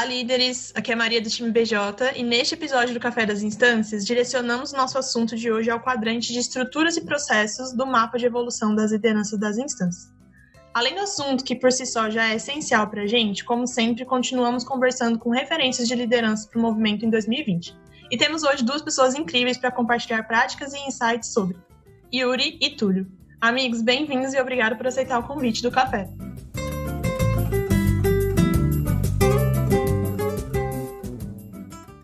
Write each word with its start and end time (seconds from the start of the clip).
Olá, 0.00 0.08
líderes! 0.08 0.72
Aqui 0.74 0.92
é 0.92 0.96
Maria 0.96 1.20
do 1.20 1.28
time 1.28 1.50
BJ 1.50 2.16
e 2.16 2.22
neste 2.22 2.54
episódio 2.54 2.94
do 2.94 2.98
Café 2.98 3.26
das 3.26 3.42
Instâncias 3.42 4.02
direcionamos 4.02 4.72
nosso 4.72 4.96
assunto 4.96 5.36
de 5.36 5.52
hoje 5.52 5.70
ao 5.70 5.78
quadrante 5.78 6.32
de 6.32 6.38
estruturas 6.38 6.96
e 6.96 7.02
processos 7.02 7.74
do 7.74 7.86
mapa 7.86 8.16
de 8.16 8.24
evolução 8.24 8.74
das 8.74 8.92
lideranças 8.92 9.38
das 9.38 9.58
instâncias. 9.58 10.10
Além 10.72 10.94
do 10.94 11.02
assunto 11.02 11.44
que 11.44 11.54
por 11.54 11.70
si 11.70 11.84
só 11.84 12.08
já 12.08 12.30
é 12.30 12.36
essencial 12.36 12.88
para 12.88 13.02
a 13.02 13.06
gente, 13.06 13.44
como 13.44 13.66
sempre, 13.66 14.06
continuamos 14.06 14.64
conversando 14.64 15.18
com 15.18 15.28
referências 15.28 15.86
de 15.86 15.94
liderança 15.94 16.48
para 16.48 16.58
o 16.58 16.62
movimento 16.62 17.04
em 17.04 17.10
2020. 17.10 17.76
E 18.10 18.16
temos 18.16 18.42
hoje 18.42 18.64
duas 18.64 18.80
pessoas 18.80 19.14
incríveis 19.14 19.58
para 19.58 19.70
compartilhar 19.70 20.22
práticas 20.22 20.72
e 20.72 20.78
insights 20.78 21.30
sobre 21.30 21.58
Yuri 22.10 22.56
e 22.58 22.70
Túlio. 22.70 23.06
Amigos, 23.38 23.82
bem-vindos 23.82 24.32
e 24.32 24.40
obrigado 24.40 24.78
por 24.78 24.86
aceitar 24.86 25.18
o 25.18 25.24
convite 25.24 25.60
do 25.60 25.70
café. 25.70 26.08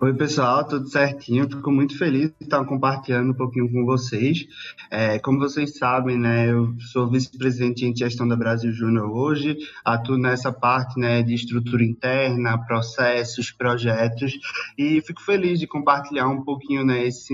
Oi, 0.06 0.14
pessoal, 0.14 0.64
tudo 0.64 0.86
certinho? 0.86 1.50
Fico 1.50 1.68
muito 1.68 1.98
feliz 1.98 2.30
de 2.38 2.44
estar 2.44 2.64
compartilhando 2.64 3.32
um 3.32 3.34
pouquinho 3.34 3.68
com 3.68 3.84
vocês. 3.84 4.46
É, 4.88 5.18
como 5.18 5.40
vocês 5.40 5.76
sabem, 5.78 6.16
né, 6.16 6.48
eu 6.48 6.72
sou 6.78 7.10
vice-presidente 7.10 7.84
em 7.84 7.96
gestão 7.96 8.28
da 8.28 8.36
Brasil 8.36 8.70
Júnior 8.72 9.10
hoje, 9.10 9.58
atuo 9.84 10.16
nessa 10.16 10.52
parte 10.52 10.96
né, 11.00 11.24
de 11.24 11.34
estrutura 11.34 11.82
interna, 11.82 12.56
processos, 12.56 13.50
projetos, 13.50 14.38
e 14.78 15.00
fico 15.00 15.20
feliz 15.22 15.58
de 15.58 15.66
compartilhar 15.66 16.28
um 16.28 16.44
pouquinho 16.44 16.84
né, 16.84 17.04
esses 17.04 17.28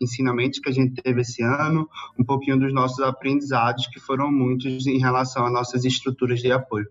ensinamentos 0.00 0.58
que 0.58 0.70
a 0.70 0.72
gente 0.72 1.02
teve 1.02 1.20
esse 1.20 1.42
ano, 1.42 1.86
um 2.18 2.24
pouquinho 2.24 2.58
dos 2.58 2.72
nossos 2.72 3.00
aprendizados, 3.00 3.88
que 3.88 4.00
foram 4.00 4.32
muitos 4.32 4.86
em 4.86 4.98
relação 4.98 5.44
às 5.44 5.52
nossas 5.52 5.84
estruturas 5.84 6.40
de 6.40 6.50
apoio. 6.50 6.86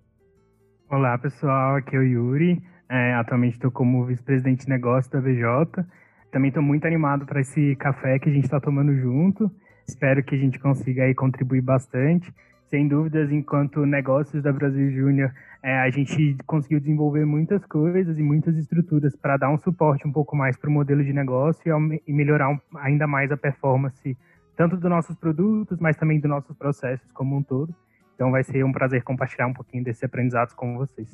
Olá, 0.87 1.17
pessoal, 1.17 1.77
aqui 1.77 1.95
é 1.95 1.99
o 1.99 2.03
Yuri. 2.03 2.74
É, 2.89 3.13
atualmente 3.15 3.53
estou 3.53 3.71
como 3.71 4.05
vice-presidente 4.05 4.65
de 4.65 4.69
negócio 4.69 5.11
da 5.11 5.19
VJ. 5.19 5.85
Também 6.31 6.49
estou 6.49 6.63
muito 6.63 6.85
animado 6.85 7.25
para 7.25 7.41
esse 7.41 7.75
café 7.77 8.19
que 8.19 8.29
a 8.29 8.31
gente 8.31 8.45
está 8.45 8.59
tomando 8.59 8.93
junto. 8.95 9.49
Espero 9.87 10.23
que 10.23 10.35
a 10.35 10.37
gente 10.37 10.59
consiga 10.59 11.03
aí 11.03 11.15
contribuir 11.15 11.61
bastante. 11.61 12.33
Sem 12.69 12.87
dúvidas, 12.87 13.31
enquanto 13.31 13.85
negócios 13.85 14.43
da 14.43 14.51
Brasil 14.51 14.91
Júnior, 14.91 15.31
é, 15.63 15.79
a 15.79 15.89
gente 15.89 16.35
conseguiu 16.45 16.79
desenvolver 16.79 17.25
muitas 17.25 17.65
coisas 17.65 18.19
e 18.19 18.23
muitas 18.23 18.57
estruturas 18.57 19.15
para 19.15 19.37
dar 19.37 19.49
um 19.49 19.57
suporte 19.57 20.07
um 20.07 20.11
pouco 20.11 20.35
mais 20.35 20.57
para 20.57 20.69
o 20.69 20.73
modelo 20.73 21.03
de 21.03 21.13
negócio 21.13 21.61
e, 21.65 22.03
e 22.07 22.13
melhorar 22.13 22.49
um, 22.49 22.59
ainda 22.75 23.07
mais 23.07 23.31
a 23.31 23.37
performance 23.37 24.17
tanto 24.55 24.77
dos 24.77 24.89
nossos 24.89 25.15
produtos, 25.15 25.79
mas 25.79 25.97
também 25.97 26.19
dos 26.19 26.29
nossos 26.29 26.55
processos 26.55 27.11
como 27.11 27.35
um 27.37 27.43
todo. 27.43 27.73
Então 28.15 28.31
vai 28.31 28.43
ser 28.43 28.63
um 28.63 28.71
prazer 28.71 29.03
compartilhar 29.03 29.47
um 29.47 29.53
pouquinho 29.53 29.83
desses 29.83 30.03
aprendizados 30.03 30.53
com 30.53 30.77
vocês. 30.77 31.13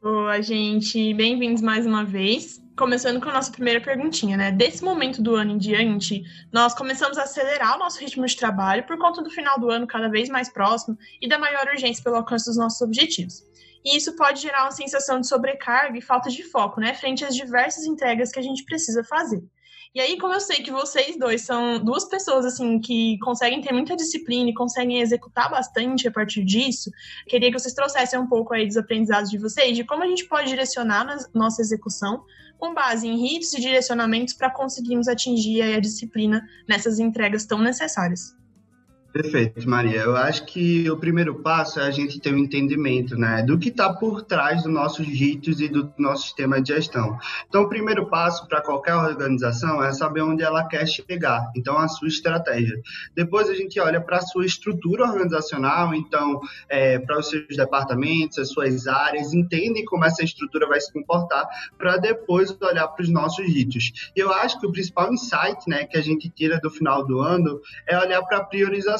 Boa, 0.00 0.40
gente. 0.40 1.12
Bem-vindos 1.12 1.60
mais 1.60 1.84
uma 1.84 2.04
vez. 2.04 2.62
Começando 2.76 3.20
com 3.20 3.28
a 3.30 3.32
nossa 3.32 3.50
primeira 3.50 3.80
perguntinha, 3.80 4.36
né? 4.36 4.52
Desse 4.52 4.84
momento 4.84 5.20
do 5.20 5.34
ano 5.34 5.50
em 5.50 5.58
diante, 5.58 6.22
nós 6.52 6.72
começamos 6.72 7.18
a 7.18 7.24
acelerar 7.24 7.74
o 7.74 7.80
nosso 7.80 7.98
ritmo 7.98 8.24
de 8.24 8.36
trabalho 8.36 8.86
por 8.86 8.96
conta 8.96 9.20
do 9.20 9.28
final 9.28 9.58
do 9.58 9.68
ano 9.68 9.88
cada 9.88 10.08
vez 10.08 10.28
mais 10.28 10.48
próximo 10.48 10.96
e 11.20 11.28
da 11.28 11.36
maior 11.36 11.66
urgência 11.66 12.04
pelo 12.04 12.14
alcance 12.14 12.46
dos 12.46 12.56
nossos 12.56 12.80
objetivos. 12.80 13.42
E 13.84 13.96
isso 13.96 14.14
pode 14.16 14.40
gerar 14.40 14.64
uma 14.64 14.70
sensação 14.70 15.20
de 15.20 15.28
sobrecarga 15.28 15.96
e 15.98 16.02
falta 16.02 16.30
de 16.30 16.42
foco, 16.42 16.80
né? 16.80 16.94
Frente 16.94 17.24
às 17.24 17.34
diversas 17.34 17.84
entregas 17.84 18.30
que 18.30 18.38
a 18.38 18.42
gente 18.42 18.64
precisa 18.64 19.04
fazer. 19.04 19.42
E 19.94 20.00
aí, 20.00 20.18
como 20.18 20.34
eu 20.34 20.40
sei 20.40 20.62
que 20.62 20.70
vocês 20.70 21.18
dois 21.18 21.42
são 21.42 21.82
duas 21.82 22.04
pessoas 22.04 22.44
assim 22.44 22.78
que 22.78 23.18
conseguem 23.20 23.60
ter 23.60 23.72
muita 23.72 23.96
disciplina 23.96 24.50
e 24.50 24.54
conseguem 24.54 25.00
executar 25.00 25.50
bastante 25.50 26.06
a 26.06 26.10
partir 26.12 26.44
disso, 26.44 26.90
queria 27.26 27.50
que 27.50 27.58
vocês 27.58 27.74
trouxessem 27.74 28.18
um 28.18 28.26
pouco 28.26 28.52
aí 28.52 28.66
dos 28.66 28.76
aprendizados 28.76 29.30
de 29.30 29.38
vocês, 29.38 29.74
de 29.74 29.84
como 29.84 30.02
a 30.02 30.06
gente 30.06 30.26
pode 30.28 30.48
direcionar 30.48 31.04
na 31.04 31.16
nossa 31.34 31.62
execução 31.62 32.22
com 32.58 32.74
base 32.74 33.08
em 33.08 33.16
ritos 33.16 33.52
e 33.54 33.60
direcionamentos 33.60 34.34
para 34.34 34.50
conseguirmos 34.50 35.08
atingir 35.08 35.62
a 35.62 35.80
disciplina 35.80 36.46
nessas 36.68 36.98
entregas 36.98 37.46
tão 37.46 37.58
necessárias. 37.58 38.36
Perfeito, 39.10 39.68
Maria. 39.68 40.02
Eu 40.02 40.16
acho 40.16 40.44
que 40.44 40.88
o 40.90 40.96
primeiro 40.96 41.36
passo 41.36 41.80
é 41.80 41.86
a 41.86 41.90
gente 41.90 42.20
ter 42.20 42.34
um 42.34 42.38
entendimento 42.38 43.16
né, 43.16 43.42
do 43.42 43.58
que 43.58 43.70
está 43.70 43.90
por 43.90 44.22
trás 44.22 44.62
dos 44.62 44.72
nossos 44.72 45.06
ritos 45.06 45.62
e 45.62 45.68
do 45.68 45.90
nosso 45.96 46.24
sistema 46.24 46.60
de 46.60 46.74
gestão. 46.74 47.18
Então, 47.48 47.62
o 47.62 47.68
primeiro 47.70 48.06
passo 48.06 48.46
para 48.46 48.60
qualquer 48.60 48.94
organização 48.94 49.82
é 49.82 49.92
saber 49.94 50.20
onde 50.20 50.42
ela 50.42 50.68
quer 50.68 50.86
chegar, 50.86 51.50
então, 51.56 51.78
a 51.78 51.88
sua 51.88 52.06
estratégia. 52.06 52.78
Depois, 53.14 53.48
a 53.48 53.54
gente 53.54 53.80
olha 53.80 53.98
para 53.98 54.18
a 54.18 54.22
sua 54.22 54.44
estrutura 54.44 55.04
organizacional, 55.04 55.94
então, 55.94 56.38
é, 56.68 56.98
para 56.98 57.18
os 57.18 57.30
seus 57.30 57.56
departamentos, 57.56 58.38
as 58.38 58.50
suas 58.50 58.86
áreas, 58.86 59.32
entende 59.32 59.86
como 59.86 60.04
essa 60.04 60.22
estrutura 60.22 60.68
vai 60.68 60.80
se 60.80 60.92
comportar, 60.92 61.48
para 61.78 61.96
depois 61.96 62.54
olhar 62.60 62.86
para 62.88 63.02
os 63.02 63.08
nossos 63.08 63.46
ritos. 63.46 64.10
Eu 64.14 64.30
acho 64.30 64.60
que 64.60 64.66
o 64.66 64.72
principal 64.72 65.10
insight 65.10 65.66
né, 65.66 65.86
que 65.86 65.96
a 65.96 66.02
gente 66.02 66.28
tira 66.28 66.60
do 66.60 66.68
final 66.68 67.06
do 67.06 67.20
ano 67.20 67.58
é 67.86 67.98
olhar 67.98 68.22
para 68.22 68.38
a 68.38 68.44
priorização 68.44 68.97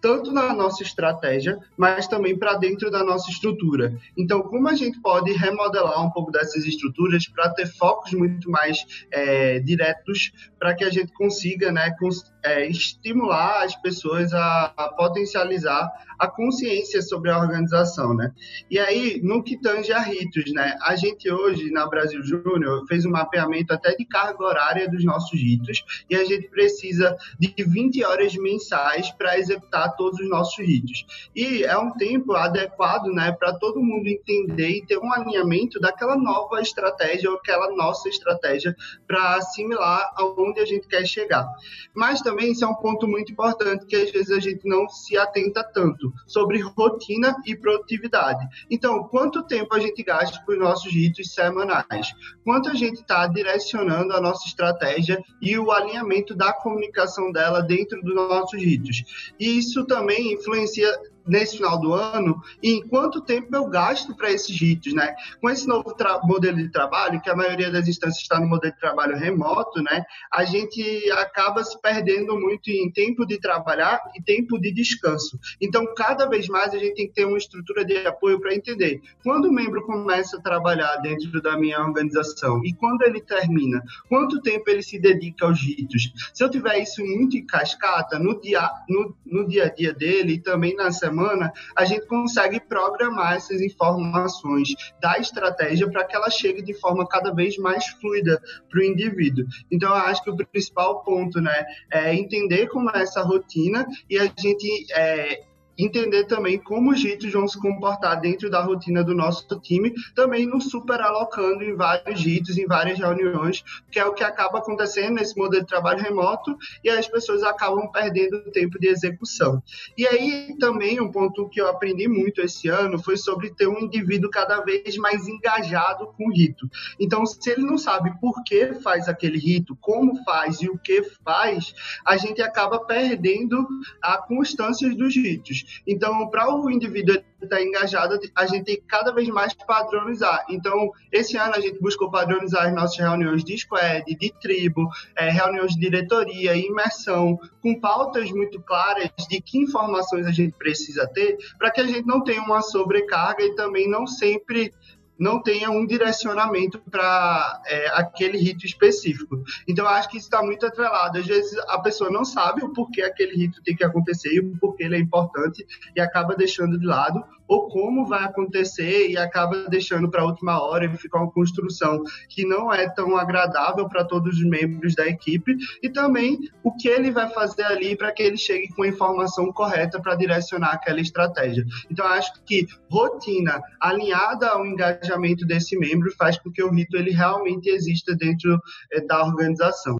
tanto 0.00 0.30
na 0.32 0.52
nossa 0.54 0.82
estratégia, 0.82 1.58
mas 1.76 2.06
também 2.06 2.36
para 2.36 2.54
dentro 2.54 2.90
da 2.90 3.02
nossa 3.02 3.30
estrutura. 3.30 3.96
Então, 4.16 4.42
como 4.42 4.68
a 4.68 4.74
gente 4.74 5.00
pode 5.00 5.32
remodelar 5.32 6.04
um 6.04 6.10
pouco 6.10 6.30
dessas 6.30 6.64
estruturas 6.64 7.26
para 7.26 7.50
ter 7.50 7.66
focos 7.66 8.12
muito 8.12 8.50
mais 8.50 8.78
é, 9.10 9.58
diretos, 9.60 10.32
para 10.58 10.74
que 10.74 10.84
a 10.84 10.90
gente 10.90 11.12
consiga 11.12 11.70
né, 11.70 11.94
é, 12.42 12.68
estimular 12.68 13.64
as 13.64 13.74
pessoas 13.76 14.32
a, 14.32 14.72
a, 14.76 14.88
potencializar 14.88 15.90
a 16.18 16.26
consciência 16.26 17.00
sobre 17.00 17.30
a 17.30 17.38
organização, 17.38 18.12
né? 18.12 18.32
E 18.68 18.78
aí, 18.78 19.20
no 19.22 19.42
que 19.42 19.56
tange 19.60 19.92
a 19.92 20.00
ritos, 20.00 20.52
né? 20.52 20.76
A 20.82 20.96
gente 20.96 21.30
hoje, 21.30 21.70
na 21.70 21.86
Brasil 21.86 22.22
Júnior, 22.22 22.84
fez 22.88 23.06
um 23.06 23.10
mapeamento 23.10 23.72
até 23.72 23.94
de 23.94 24.04
carga 24.04 24.42
horária 24.44 24.90
dos 24.90 25.04
nossos 25.04 25.40
ritos 25.40 25.84
e 26.10 26.16
a 26.16 26.24
gente 26.24 26.48
precisa 26.48 27.16
de 27.38 27.54
20 27.56 28.04
horas 28.04 28.34
mensais 28.34 29.10
para 29.12 29.38
executar 29.38 29.94
todos 29.96 30.18
os 30.18 30.28
nossos 30.28 30.58
ritos. 30.58 31.06
E 31.36 31.62
é 31.62 31.78
um 31.78 31.92
tempo 31.92 32.32
adequado, 32.32 33.06
né, 33.12 33.30
para 33.30 33.52
todo 33.52 33.80
mundo 33.80 34.08
entender 34.08 34.70
e 34.70 34.86
ter 34.86 34.98
um 34.98 35.12
alinhamento 35.12 35.78
daquela 35.78 36.16
nova 36.16 36.60
estratégia 36.60 37.30
ou 37.30 37.36
aquela 37.36 37.70
nossa 37.76 38.08
estratégia 38.08 38.74
para 39.06 39.36
assimilar 39.36 40.12
aonde 40.48 40.60
a 40.60 40.64
gente 40.64 40.88
quer 40.88 41.06
chegar. 41.06 41.46
Mas 41.94 42.20
também 42.20 42.52
isso 42.52 42.64
é 42.64 42.68
um 42.68 42.74
ponto 42.74 43.06
muito 43.06 43.32
importante 43.32 43.86
que 43.86 43.96
às 43.96 44.10
vezes 44.10 44.30
a 44.30 44.40
gente 44.40 44.66
não 44.66 44.88
se 44.88 45.16
atenta 45.16 45.62
tanto 45.62 46.12
sobre 46.26 46.60
rotina 46.60 47.36
e 47.46 47.56
produtividade. 47.56 48.46
Então, 48.70 49.04
quanto 49.04 49.42
tempo 49.42 49.74
a 49.74 49.80
gente 49.80 50.02
gasta 50.02 50.42
com 50.44 50.52
os 50.52 50.58
nossos 50.58 50.92
ritos 50.92 51.32
semanais? 51.32 52.12
Quanto 52.44 52.70
a 52.70 52.74
gente 52.74 53.00
está 53.00 53.26
direcionando 53.26 54.14
a 54.14 54.20
nossa 54.20 54.46
estratégia 54.46 55.22
e 55.40 55.58
o 55.58 55.70
alinhamento 55.70 56.34
da 56.34 56.52
comunicação 56.52 57.30
dela 57.30 57.60
dentro 57.60 58.00
dos 58.02 58.14
nossos 58.14 58.60
ritos? 58.60 59.32
E 59.38 59.58
isso 59.58 59.84
também 59.86 60.32
influencia 60.32 60.88
nesse 61.28 61.56
final 61.56 61.78
do 61.78 61.92
ano 61.92 62.42
e 62.62 62.72
em 62.72 62.88
quanto 62.88 63.20
tempo 63.20 63.54
eu 63.54 63.66
gasto 63.66 64.16
para 64.16 64.30
esses 64.30 64.58
ritos, 64.58 64.92
né? 64.94 65.14
Com 65.40 65.50
esse 65.50 65.66
novo 65.66 65.94
modelo 66.24 66.56
de 66.56 66.70
trabalho, 66.70 67.20
que 67.20 67.30
a 67.30 67.36
maioria 67.36 67.70
das 67.70 67.86
instâncias 67.86 68.22
está 68.22 68.40
no 68.40 68.48
modelo 68.48 68.72
de 68.72 68.80
trabalho 68.80 69.16
remoto, 69.16 69.82
né? 69.82 70.04
A 70.32 70.44
gente 70.44 71.10
acaba 71.12 71.62
se 71.62 71.80
perdendo 71.80 72.38
muito 72.38 72.70
em 72.70 72.90
tempo 72.90 73.26
de 73.26 73.38
trabalhar 73.38 74.00
e 74.16 74.22
tempo 74.22 74.58
de 74.58 74.72
descanso. 74.72 75.38
Então, 75.60 75.84
cada 75.94 76.26
vez 76.26 76.48
mais 76.48 76.72
a 76.74 76.78
gente 76.78 76.94
tem 76.94 77.06
que 77.06 77.14
ter 77.14 77.26
uma 77.26 77.38
estrutura 77.38 77.84
de 77.84 78.06
apoio 78.06 78.40
para 78.40 78.54
entender 78.54 79.00
quando 79.22 79.46
o 79.46 79.52
membro 79.52 79.84
começa 79.84 80.36
a 80.36 80.40
trabalhar 80.40 80.96
dentro 80.96 81.42
da 81.42 81.56
minha 81.58 81.80
organização 81.80 82.64
e 82.64 82.72
quando 82.72 83.02
ele 83.02 83.20
termina, 83.20 83.82
quanto 84.08 84.40
tempo 84.40 84.68
ele 84.68 84.82
se 84.82 84.98
dedica 84.98 85.46
aos 85.46 85.60
ritos. 85.60 86.12
Se 86.32 86.42
eu 86.42 86.50
tiver 86.50 86.78
isso 86.78 87.04
muito 87.04 87.36
em 87.36 87.46
cascata 87.46 88.18
no 88.18 88.40
dia, 88.40 88.70
no, 88.88 89.14
no 89.26 89.46
dia 89.46 89.64
a 89.64 89.68
dia 89.68 89.92
dele 89.92 90.34
e 90.34 90.40
também 90.40 90.74
na 90.74 90.90
semana 90.90 91.17
semana, 91.18 91.52
a 91.76 91.84
gente 91.84 92.06
consegue 92.06 92.60
programar 92.60 93.34
essas 93.34 93.60
informações 93.60 94.68
da 95.00 95.18
estratégia 95.18 95.90
para 95.90 96.04
que 96.04 96.14
ela 96.14 96.30
chegue 96.30 96.62
de 96.62 96.74
forma 96.74 97.06
cada 97.06 97.34
vez 97.34 97.58
mais 97.58 97.86
fluida 98.00 98.40
para 98.70 98.80
o 98.80 98.84
indivíduo. 98.84 99.44
Então, 99.70 99.90
eu 99.90 99.96
acho 99.96 100.22
que 100.22 100.30
o 100.30 100.36
principal 100.36 101.02
ponto 101.02 101.40
né, 101.40 101.66
é 101.90 102.14
entender 102.14 102.68
como 102.68 102.90
é 102.90 103.02
essa 103.02 103.22
rotina 103.22 103.86
e 104.08 104.18
a 104.18 104.24
gente 104.38 104.86
é, 104.92 105.40
entender 105.78 106.24
também 106.24 106.58
como 106.58 106.90
os 106.90 107.02
ritos 107.02 107.32
vão 107.32 107.46
se 107.46 107.58
comportar 107.58 108.20
dentro 108.20 108.50
da 108.50 108.60
rotina 108.60 109.04
do 109.04 109.14
nosso 109.14 109.46
time, 109.60 109.94
também 110.14 110.46
nos 110.46 110.70
super 110.70 111.00
alocando 111.00 111.62
em 111.62 111.74
vários 111.74 112.20
ritos, 112.20 112.58
em 112.58 112.66
várias 112.66 112.98
reuniões, 112.98 113.62
que 113.90 113.98
é 113.98 114.04
o 114.04 114.12
que 114.12 114.24
acaba 114.24 114.58
acontecendo 114.58 115.14
nesse 115.14 115.36
modelo 115.38 115.62
de 115.62 115.68
trabalho 115.68 116.02
remoto, 116.02 116.56
e 116.82 116.90
as 116.90 117.06
pessoas 117.06 117.42
acabam 117.42 117.90
perdendo 117.92 118.50
tempo 118.50 118.78
de 118.78 118.88
execução. 118.88 119.62
E 119.96 120.06
aí 120.06 120.56
também 120.58 121.00
um 121.00 121.10
ponto 121.10 121.48
que 121.48 121.60
eu 121.60 121.68
aprendi 121.68 122.08
muito 122.08 122.40
esse 122.40 122.68
ano 122.68 122.98
foi 122.98 123.16
sobre 123.16 123.50
ter 123.50 123.68
um 123.68 123.78
indivíduo 123.78 124.30
cada 124.30 124.60
vez 124.60 124.96
mais 124.96 125.28
engajado 125.28 126.08
com 126.16 126.28
o 126.28 126.32
rito. 126.32 126.68
Então, 126.98 127.24
se 127.24 127.50
ele 127.50 127.62
não 127.62 127.78
sabe 127.78 128.18
por 128.20 128.42
que 128.42 128.74
faz 128.74 129.08
aquele 129.08 129.38
rito, 129.38 129.76
como 129.80 130.22
faz 130.24 130.60
e 130.60 130.68
o 130.68 130.78
que 130.78 131.02
faz, 131.24 131.74
a 132.04 132.16
gente 132.16 132.42
acaba 132.42 132.80
perdendo 132.80 133.66
a 134.02 134.18
constância 134.18 134.88
dos 134.94 135.14
ritos. 135.14 135.64
Então, 135.86 136.28
para 136.28 136.54
o 136.54 136.70
indivíduo 136.70 137.22
está 137.42 137.62
engajada, 137.62 138.18
a 138.34 138.46
gente 138.46 138.64
tem 138.64 138.76
que 138.76 138.86
cada 138.86 139.12
vez 139.12 139.28
mais 139.28 139.54
padronizar. 139.54 140.44
Então, 140.50 140.90
esse 141.12 141.36
ano 141.36 141.54
a 141.54 141.60
gente 141.60 141.80
buscou 141.80 142.10
padronizar 142.10 142.66
as 142.66 142.74
nossas 142.74 142.98
reuniões 142.98 143.44
de 143.44 143.56
squad, 143.56 144.04
de 144.04 144.32
tribo, 144.40 144.88
é, 145.16 145.30
reuniões 145.30 145.72
de 145.72 145.80
diretoria, 145.80 146.56
imersão, 146.56 147.38
com 147.62 147.78
pautas 147.78 148.30
muito 148.30 148.60
claras 148.62 149.10
de 149.28 149.40
que 149.40 149.58
informações 149.58 150.26
a 150.26 150.32
gente 150.32 150.54
precisa 150.56 151.06
ter, 151.06 151.36
para 151.58 151.70
que 151.70 151.80
a 151.80 151.86
gente 151.86 152.06
não 152.06 152.22
tenha 152.22 152.42
uma 152.42 152.60
sobrecarga 152.60 153.42
e 153.44 153.54
também 153.54 153.88
não 153.88 154.06
sempre 154.06 154.72
não 155.18 155.42
tenha 155.42 155.70
um 155.70 155.84
direcionamento 155.84 156.78
para 156.90 157.62
é, 157.66 157.88
aquele 157.88 158.38
rito 158.38 158.64
específico. 158.64 159.42
Então, 159.66 159.84
eu 159.84 159.90
acho 159.90 160.08
que 160.08 160.16
isso 160.16 160.26
está 160.26 160.42
muito 160.42 160.64
atrelado. 160.64 161.18
Às 161.18 161.26
vezes, 161.26 161.58
a 161.68 161.78
pessoa 161.80 162.10
não 162.10 162.24
sabe 162.24 162.64
o 162.64 162.72
porquê 162.72 163.02
aquele 163.02 163.34
rito 163.34 163.62
tem 163.62 163.74
que 163.74 163.84
acontecer 163.84 164.32
e 164.32 164.40
o 164.40 164.56
porquê 164.58 164.84
ele 164.84 164.96
é 164.96 165.00
importante 165.00 165.66
e 165.96 166.00
acaba 166.00 166.36
deixando 166.36 166.78
de 166.78 166.86
lado, 166.86 167.24
ou 167.48 167.68
como 167.68 168.06
vai 168.06 168.24
acontecer 168.24 169.08
e 169.08 169.16
acaba 169.16 169.66
deixando 169.68 170.10
para 170.10 170.22
a 170.22 170.26
última 170.26 170.62
hora 170.62 170.84
e 170.84 170.96
fica 170.96 171.18
uma 171.18 171.30
construção 171.30 172.02
que 172.28 172.44
não 172.44 172.72
é 172.72 172.88
tão 172.88 173.16
agradável 173.16 173.88
para 173.88 174.04
todos 174.04 174.36
os 174.36 174.44
membros 174.44 174.94
da 174.94 175.06
equipe 175.06 175.56
e 175.82 175.88
também 175.88 176.38
o 176.62 176.72
que 176.76 176.88
ele 176.88 177.10
vai 177.10 177.28
fazer 177.30 177.64
ali 177.64 177.96
para 177.96 178.12
que 178.12 178.22
ele 178.22 178.36
chegue 178.36 178.68
com 178.74 178.82
a 178.82 178.88
informação 178.88 179.50
correta 179.52 180.00
para 180.00 180.14
direcionar 180.14 180.74
aquela 180.74 181.00
estratégia. 181.00 181.64
Então, 181.90 182.06
acho 182.06 182.32
que 182.44 182.66
rotina 182.90 183.60
alinhada 183.80 184.48
ao 184.48 184.66
engajamento 184.66 185.46
desse 185.46 185.78
membro 185.78 186.14
faz 186.16 186.38
com 186.38 186.50
que 186.50 186.62
o 186.62 186.70
rito 186.70 186.96
ele 186.96 187.10
realmente 187.10 187.68
exista 187.68 188.14
dentro 188.14 188.58
eh, 188.92 189.00
da 189.06 189.24
organização. 189.24 189.96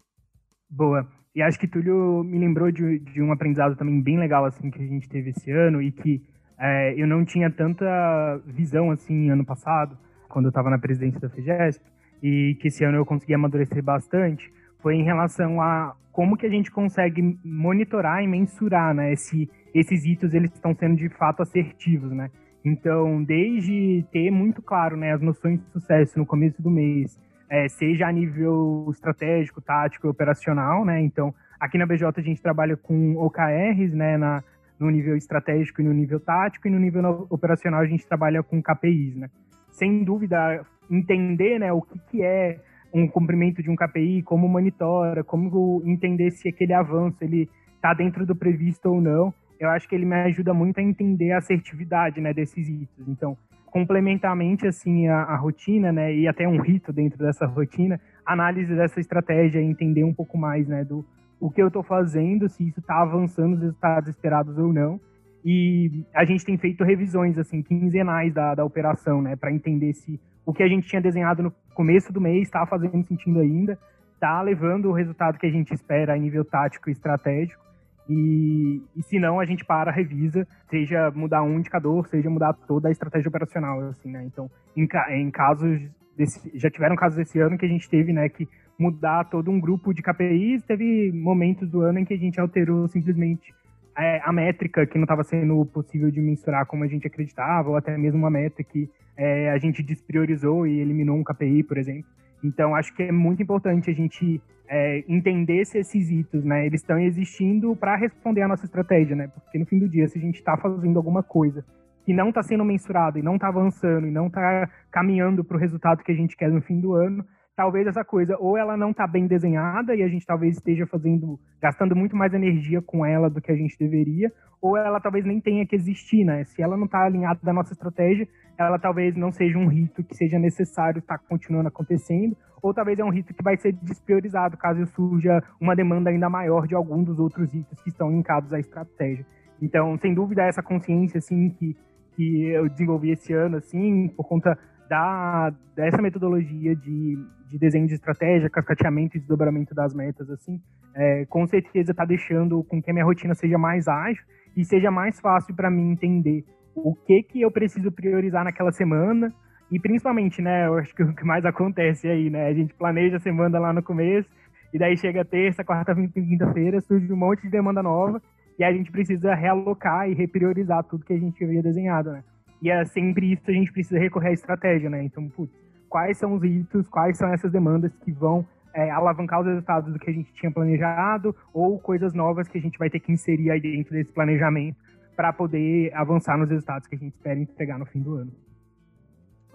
Boa. 0.69 1.09
E 1.35 1.43
acho 1.43 1.59
que 1.59 1.69
Túlio 1.69 2.23
me 2.25 2.39
lembrou 2.39 2.71
de, 2.71 2.99
de 2.99 3.23
um 3.23 3.33
aprendizado 3.33 3.77
também 3.77 4.03
bem 4.03 4.19
legal 4.19 4.45
assim 4.45 4.71
que 4.71 4.83
a 4.83 4.87
gente 4.87 5.09
teve 5.09 5.31
esse 5.31 5.51
ano 5.51 5.81
e 5.81 5.93
que 5.93 6.23
é, 6.59 6.95
eu 6.97 7.07
não 7.07 7.25
tinha 7.25 7.51
tanta 7.51 8.41
visão 8.47 8.91
assim 8.91 9.31
ano 9.31 9.45
passado, 9.45 9.97
quando 10.29 10.47
eu 10.47 10.51
estava 10.51 10.71
na 10.71 10.79
presidência 10.79 11.21
da 11.21 11.29
FEGESP, 11.29 11.85
e 12.23 12.57
que 12.61 12.69
esse 12.69 12.85
ano 12.85 12.97
eu 12.99 13.07
consegui 13.07 13.35
amadurecer 13.35 13.83
bastante, 13.83 14.53
foi 14.81 14.97
em 14.97 15.05
relação 15.05 15.61
a 15.61 15.95
como 16.13 16.37
que 16.37 16.47
a 16.47 16.51
gente 16.51 16.71
consegue 16.71 17.39
monitorar 17.45 18.23
e 18.23 18.27
mensurar, 18.27 18.93
né, 18.93 19.13
esse, 19.13 19.49
esses 19.73 20.05
hitos 20.05 20.35
eles 20.35 20.53
estão 20.53 20.75
sendo 20.75 20.97
de 20.97 21.09
fato 21.11 21.43
assertivos, 21.43 22.11
né? 22.11 22.29
Então, 22.65 23.23
desde 23.23 24.05
ter 24.11 24.31
muito 24.31 24.61
claro, 24.61 24.97
né, 24.97 25.13
as 25.13 25.23
noções 25.23 25.61
de 25.61 25.67
sucesso 25.71 26.19
no 26.19 26.27
começo 26.27 26.61
do 26.61 26.69
mês, 26.69 27.17
é, 27.49 27.69
seja 27.69 28.09
a 28.09 28.13
nível 28.13 28.89
estratégico, 28.91 29.61
tático, 29.61 30.09
operacional, 30.09 30.85
né? 30.85 31.01
Então, 31.01 31.33
aqui 31.59 31.79
na 31.79 31.87
BJ 31.87 32.13
a 32.17 32.21
gente 32.21 32.43
trabalha 32.43 32.77
com 32.77 33.17
OKRs, 33.17 33.95
né, 33.95 34.17
na, 34.19 34.43
no 34.79 34.91
nível 34.91 35.17
estratégico 35.17 35.81
e 35.81 35.85
no 35.85 35.93
nível 35.93 36.21
tático, 36.21 36.69
e 36.69 36.71
no 36.71 36.79
nível 36.79 37.27
operacional 37.31 37.81
a 37.81 37.87
gente 37.87 38.07
trabalha 38.07 38.43
com 38.43 38.63
KPIs, 38.63 39.17
né? 39.17 39.31
Sem 39.71 40.05
dúvida, 40.05 40.65
entender 40.91 41.59
né, 41.59 41.73
o 41.73 41.83
que, 41.83 41.99
que 42.11 42.23
é 42.23 42.59
um 42.93 43.07
cumprimento 43.07 43.63
de 43.63 43.71
um 43.71 43.77
KPI, 43.77 44.23
como 44.23 44.49
monitora, 44.49 45.23
como 45.23 45.83
entender 45.85 46.31
se 46.31 46.49
aquele 46.49 46.73
avanço 46.73 47.23
ele 47.23 47.49
está 47.77 47.93
dentro 47.95 48.25
do 48.25 48.35
previsto 48.35 48.87
ou 48.87 49.01
não, 49.01 49.33
eu 49.61 49.69
acho 49.71 49.89
que 49.89 49.95
ele 49.95 50.07
me 50.07 50.15
ajuda 50.15 50.55
muito 50.55 50.79
a 50.79 50.83
entender 50.83 51.33
a 51.33 51.39
assertividade 51.39 52.21
né, 52.21 52.33
desses 52.33 52.69
itens. 52.69 53.09
Então, 53.09 53.37
complementarmente 53.67 54.67
assim 54.67 55.09
a, 55.09 55.23
a, 55.23 55.37
rotina, 55.37 55.93
né, 55.93 56.15
e 56.15 56.27
até 56.27 56.49
um 56.49 56.61
rito 56.61 56.93
dentro 56.93 57.19
dessa 57.19 57.47
rotina, 57.47 58.01
análise 58.25 58.75
dessa 58.75 59.01
estratégia, 59.01 59.61
entender 59.61 60.05
um 60.05 60.15
pouco 60.15 60.39
mais, 60.39 60.67
né, 60.67 60.85
do 60.85 61.05
o 61.41 61.51
que 61.51 61.63
eu 61.63 61.69
estou 61.69 61.83
fazendo, 61.83 62.49
se 62.49 62.67
isso 62.67 62.81
está 62.81 63.01
avançando 63.03 63.55
os 63.55 63.61
resultados 63.61 64.09
esperados 64.09 64.59
ou 64.59 64.73
não. 64.73 65.01
E 65.45 66.05
a 66.15 66.25
gente 66.25 66.45
tem 66.45 66.59
feito 66.59 66.85
revisões 66.85 67.39
assim 67.39 67.63
quinzenais 67.63 68.35
da, 68.35 68.55
da 68.55 68.65
operação, 68.65 69.23
né, 69.23 69.37
para 69.37 69.53
entender 69.53 69.93
se 69.95 70.21
o 70.45 70.53
que 70.53 70.63
a 70.63 70.69
gente 70.69 70.89
tinha 70.89 71.01
desenhado 71.01 71.43
no 71.43 71.53
começo 71.75 72.13
do 72.13 72.21
mês 72.21 72.43
está 72.43 72.67
fazendo 72.67 73.07
sentido 73.07 73.39
ainda, 73.39 73.79
está 74.15 74.43
levando 74.43 74.87
o 74.87 74.93
resultado 74.93 75.39
que 75.39 75.47
a 75.47 75.51
gente 75.51 75.73
espera 75.73 76.15
a 76.15 76.19
nível 76.19 76.45
tático 76.45 76.89
e 76.89 76.93
estratégico. 76.93 77.63
E, 78.09 78.83
e 78.97 79.03
se 79.03 79.19
não, 79.19 79.39
a 79.39 79.45
gente 79.45 79.65
para, 79.65 79.93
revisa, 79.93 80.47
seja 80.71 81.11
mudar 81.11 81.43
um 81.43 81.59
indicador, 81.59 82.07
seja 82.09 82.31
mudar 82.31 82.55
toda 82.67 82.89
a 82.89 82.91
estratégia 82.91 83.29
operacional, 83.29 83.81
assim, 83.83 84.11
né? 84.11 84.25
Então, 84.25 84.51
em, 84.75 84.89
em 85.11 85.31
casos 85.31 85.79
desse, 86.17 86.51
já 86.59 86.71
tiveram 86.71 86.97
casos 86.97 87.19
esse 87.19 87.39
ano 87.39 87.59
que 87.59 87.67
a 87.67 87.69
gente 87.69 87.89
teve, 87.89 88.13
né, 88.13 88.29
que 88.29 88.49
mudar 88.79 89.25
todo 89.25 89.51
um 89.51 89.61
grupo 89.61 89.93
de 89.93 90.03
KPIs. 90.03 90.63
Teve 90.63 91.11
momentos 91.13 91.69
do 91.69 91.81
ano 91.81 91.99
em 91.99 92.05
que 92.05 92.15
a 92.15 92.19
gente 92.19 92.41
alterou 92.41 92.87
simplesmente 92.89 93.53
é, 93.97 94.21
a 94.25 94.33
métrica 94.33 94.87
que 94.87 94.97
não 94.97 95.05
estava 95.05 95.25
sendo 95.25 95.65
possível 95.67 96.11
de 96.11 96.21
mensurar 96.21 96.65
como 96.67 96.85
a 96.85 96.87
gente 96.87 97.07
acreditava, 97.07 97.69
ou 97.69 97.77
até 97.77 97.97
mesmo 97.99 98.21
uma 98.21 98.31
meta 98.31 98.63
que 98.63 98.89
é, 99.17 99.51
a 99.51 99.59
gente 99.59 99.83
despriorizou 99.83 100.67
e 100.67 100.79
eliminou 100.79 101.19
um 101.19 101.25
KPI, 101.25 101.65
por 101.65 101.77
exemplo. 101.77 102.09
Então, 102.43 102.77
acho 102.77 102.95
que 102.95 103.03
é 103.03 103.11
muito 103.11 103.43
importante 103.43 103.91
a 103.91 103.93
gente 103.95 104.41
é, 104.69 105.05
entender 105.09 105.65
se 105.67 105.79
esses 105.79 106.09
hitos, 106.09 106.45
né, 106.45 106.67
eles 106.67 106.81
estão 106.81 106.99
existindo 106.99 107.75
para 107.75 107.97
responder 107.97 108.43
à 108.43 108.49
nossa 108.49 108.65
estratégia, 108.65 109.17
né? 109.17 109.27
Porque 109.27 109.59
no 109.59 109.67
fim 109.67 109.81
do 109.81 109.89
dia, 109.89 110.07
se 110.07 110.19
a 110.19 110.21
gente 110.21 110.37
está 110.37 110.57
fazendo 110.57 110.97
alguma 110.97 111.23
coisa 111.23 111.65
que 112.05 112.13
não 112.13 112.29
está 112.29 112.43
sendo 112.43 112.65
mensurado 112.65 113.19
e 113.19 113.23
não 113.23 113.35
está 113.35 113.49
avançando 113.49 114.07
e 114.07 114.11
não 114.11 114.29
está 114.29 114.71
caminhando 114.91 115.43
para 115.43 115.57
o 115.57 115.61
resultado 115.61 116.03
que 116.03 116.13
a 116.13 116.15
gente 116.15 116.37
quer 116.37 116.51
no 116.51 116.63
fim 116.63 116.81
do 116.81 116.95
ano, 116.95 117.25
talvez 117.59 117.89
essa 117.89 118.05
coisa 118.05 118.37
ou 118.39 118.57
ela 118.57 118.77
não 118.77 118.93
está 118.93 119.05
bem 119.05 119.27
desenhada 119.27 119.93
e 119.93 120.01
a 120.05 120.07
gente 120.07 120.25
talvez 120.25 120.55
esteja 120.55 120.87
fazendo, 120.87 121.41
gastando 121.61 121.97
muito 121.97 122.15
mais 122.15 122.33
energia 122.33 122.81
com 122.81 123.05
ela 123.05 123.29
do 123.29 123.41
que 123.41 123.51
a 123.51 123.57
gente 123.57 123.77
deveria, 123.77 124.33
ou 124.63 124.77
ela 124.77 125.01
talvez 125.01 125.25
nem 125.25 125.41
tenha 125.41 125.67
que 125.67 125.75
existir, 125.75 126.25
né? 126.25 126.45
Se 126.45 126.63
ela 126.63 126.77
não 126.77 126.85
está 126.85 127.05
alinhada 127.05 127.41
da 127.43 127.53
nossa 127.53 127.73
estratégia, 127.73 128.29
ela 128.57 128.79
talvez 128.79 129.17
não 129.17 129.33
seja 129.33 129.59
um 129.59 129.67
rito 129.67 130.05
que 130.05 130.15
seja 130.15 130.39
necessário 130.39 131.01
estar 131.01 131.19
tá 131.19 131.25
continuando 131.29 131.67
acontecendo, 131.67 132.37
ou 132.63 132.73
talvez 132.73 132.97
é 132.97 133.05
um 133.05 133.11
rito 133.11 133.35
que 133.35 133.43
vai 133.43 133.57
ser 133.57 133.73
despriorizado 133.73 134.57
caso 134.57 134.87
surja 134.87 135.43
uma 135.61 135.75
demanda 135.75 136.11
ainda 136.11 136.31
maior 136.31 136.65
de 136.65 136.77
algum 136.77 137.03
dos 137.03 137.19
outros 137.19 137.53
ritos 137.53 137.83
que 137.83 137.89
estão 137.89 138.09
linkados 138.09 138.53
à 138.53 138.61
estratégia. 138.61 139.27
Então, 139.61 139.99
sem 139.99 140.15
dúvida, 140.15 140.45
essa 140.45 140.63
consciência 140.63 141.19
assim 141.19 141.51
que 141.51 141.77
que 142.15 142.47
eu 142.47 142.69
desenvolvi 142.69 143.13
esse 143.13 143.33
ano 143.33 143.59
assim, 143.59 144.09
por 144.09 144.27
conta 144.27 144.59
da, 144.89 145.53
dessa 145.77 146.01
metodologia 146.01 146.75
de, 146.75 147.19
de 147.49 147.59
desenho 147.59 147.87
de 147.87 147.95
estratégia, 147.95 148.49
cascateamento 148.49 149.17
e 149.17 149.21
desdobramento 149.21 149.75
das 149.75 149.95
metas, 149.95 150.29
assim, 150.31 150.61
é, 150.95 151.27
com 151.27 151.47
certeza 151.47 151.91
está 151.91 152.05
deixando 152.05 152.65
com 152.65 152.83
que 152.83 152.91
a 152.91 152.93
minha 152.93 153.05
rotina 153.05 153.35
seja 153.35 153.59
mais 153.59 153.87
ágil 153.87 154.23
e 154.57 154.65
seja 154.65 154.91
mais 154.91 155.21
fácil 155.21 155.55
para 155.55 155.71
mim 155.71 155.93
entender 155.93 156.45
o 156.75 156.95
que 156.95 157.23
que 157.23 157.43
eu 157.43 157.51
preciso 157.51 157.91
priorizar 157.93 158.45
naquela 158.45 158.73
semana 158.73 159.33
e 159.71 159.79
principalmente, 159.79 160.41
né, 160.41 160.67
eu 160.67 160.79
acho 160.79 160.95
que 160.95 161.03
o 161.03 161.15
que 161.15 161.25
mais 161.25 161.45
acontece 161.45 162.09
aí, 162.09 162.31
né, 162.31 162.47
a 162.47 162.55
gente 162.55 162.73
planeja 162.75 163.17
a 163.17 163.21
semana 163.21 163.59
lá 163.59 163.73
no 163.73 163.83
começo 163.83 164.29
e 164.73 164.79
daí 164.79 164.97
chega 164.97 165.25
terça, 165.25 165.63
quarta, 165.65 165.95
quinta-feira, 165.95 166.81
surge 166.81 167.13
um 167.13 167.17
monte 167.17 167.43
de 167.43 167.51
demanda 167.51 167.83
nova 167.83 168.23
e 168.59 168.65
a 168.65 168.73
gente 168.73 168.91
precisa 168.91 169.35
realocar 169.35 170.09
e 170.09 170.15
repriorizar 170.15 170.83
tudo 170.85 171.05
que 171.05 171.13
a 171.13 171.19
gente 171.19 171.43
havia 171.45 171.63
desenhado, 171.63 172.13
né. 172.13 172.25
E 172.61 172.71
é 172.71 172.85
sempre 172.85 173.33
isso 173.33 173.43
a 173.47 173.53
gente 173.53 173.73
precisa 173.73 173.99
recorrer 173.99 174.29
à 174.29 174.33
estratégia, 174.33 174.91
né? 174.91 175.03
Então, 175.03 175.29
putz, 175.29 175.53
quais 175.89 176.19
são 176.19 176.35
os 176.35 176.43
ritos, 176.43 176.89
quais 176.89 177.17
são 177.17 177.33
essas 177.33 177.53
demandas 177.53 177.93
que 178.05 178.13
vão 178.13 178.47
é, 178.75 178.91
alavancar 178.91 179.41
os 179.41 179.47
resultados 179.47 179.93
do 179.93 179.99
que 179.99 180.11
a 180.11 180.13
gente 180.13 180.33
tinha 180.33 180.51
planejado 180.51 181.35
ou 181.53 181.79
coisas 181.79 182.15
novas 182.15 182.49
que 182.49 182.59
a 182.59 182.61
gente 182.61 182.79
vai 182.79 182.91
ter 182.91 183.01
que 183.01 183.13
inserir 183.13 183.51
aí 183.51 183.61
dentro 183.61 183.93
desse 183.93 184.13
planejamento 184.13 184.77
para 185.17 185.33
poder 185.33 185.93
avançar 185.95 186.37
nos 186.37 186.49
resultados 186.49 186.87
que 186.87 186.95
a 186.95 186.99
gente 186.99 187.15
espera 187.15 187.39
entregar 187.39 187.79
no 187.79 187.87
fim 187.87 188.01
do 188.01 188.15
ano. 188.15 188.33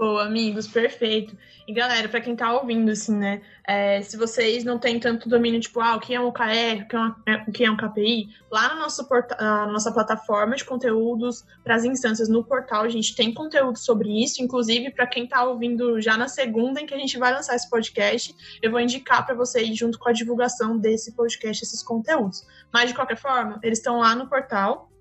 Boa, 0.04 0.26
amigos, 0.26 0.68
perfeito. 0.68 1.34
E 1.66 1.74
galera, 1.74 2.10
para 2.10 2.20
quem 2.20 2.36
tá 2.36 2.52
ouvindo, 2.52 2.92
assim, 2.92 3.16
né? 3.16 3.42
É, 3.66 4.02
se 4.02 4.18
vocês 4.18 4.66
não 4.66 4.78
têm 4.78 5.00
tanto 5.00 5.30
domínio, 5.30 5.62
tipo, 5.62 5.80
ah, 5.80 5.96
o 5.96 6.00
que 6.02 6.14
é 6.14 6.20
um 6.20 6.28
OKR, 6.28 6.84
o 6.84 6.88
que 6.90 6.94
é, 6.94 7.00
uma, 7.00 7.24
é, 7.26 7.36
o 7.48 7.52
que 7.54 7.64
é 7.64 7.72
um 7.72 7.78
KPI, 7.78 8.28
lá 8.52 8.68
na 8.68 8.76
nossa, 8.76 9.06
porta, 9.06 9.34
na 9.40 9.68
nossa 9.68 9.94
plataforma 9.94 10.58
de 10.58 10.66
conteúdos 10.66 11.46
para 11.64 11.76
as 11.76 11.86
instâncias 11.86 12.28
no 12.28 12.44
portal, 12.44 12.84
a 12.84 12.90
gente 12.90 13.16
tem 13.16 13.34
conteúdo 13.34 13.80
sobre 13.80 14.22
isso. 14.22 14.44
Inclusive, 14.44 14.92
para 14.92 15.08
quem 15.08 15.26
tá 15.26 15.42
ouvindo 15.46 16.02
já 16.02 16.18
na 16.18 16.28
segunda 16.28 16.82
em 16.82 16.86
que 16.86 16.94
a 16.94 17.00
gente 17.00 17.18
vai 17.18 17.34
lançar 17.34 17.56
esse 17.56 17.70
podcast, 17.70 18.36
eu 18.62 18.72
vou 18.72 18.82
indicar 18.82 19.26
para 19.26 19.36
vocês, 19.36 19.74
junto 19.74 19.98
com 19.98 20.10
a 20.10 20.12
divulgação 20.12 20.78
desse 20.78 21.14
podcast, 21.14 21.64
esses 21.64 21.82
conteúdos. 21.82 22.46
Mas, 22.74 22.90
de 22.90 22.94
qualquer 22.94 23.16
forma, 23.16 23.58
eles 23.64 23.80
estão 23.80 24.00
lá 24.00 24.14
no 24.14 24.28
portal 24.28 24.93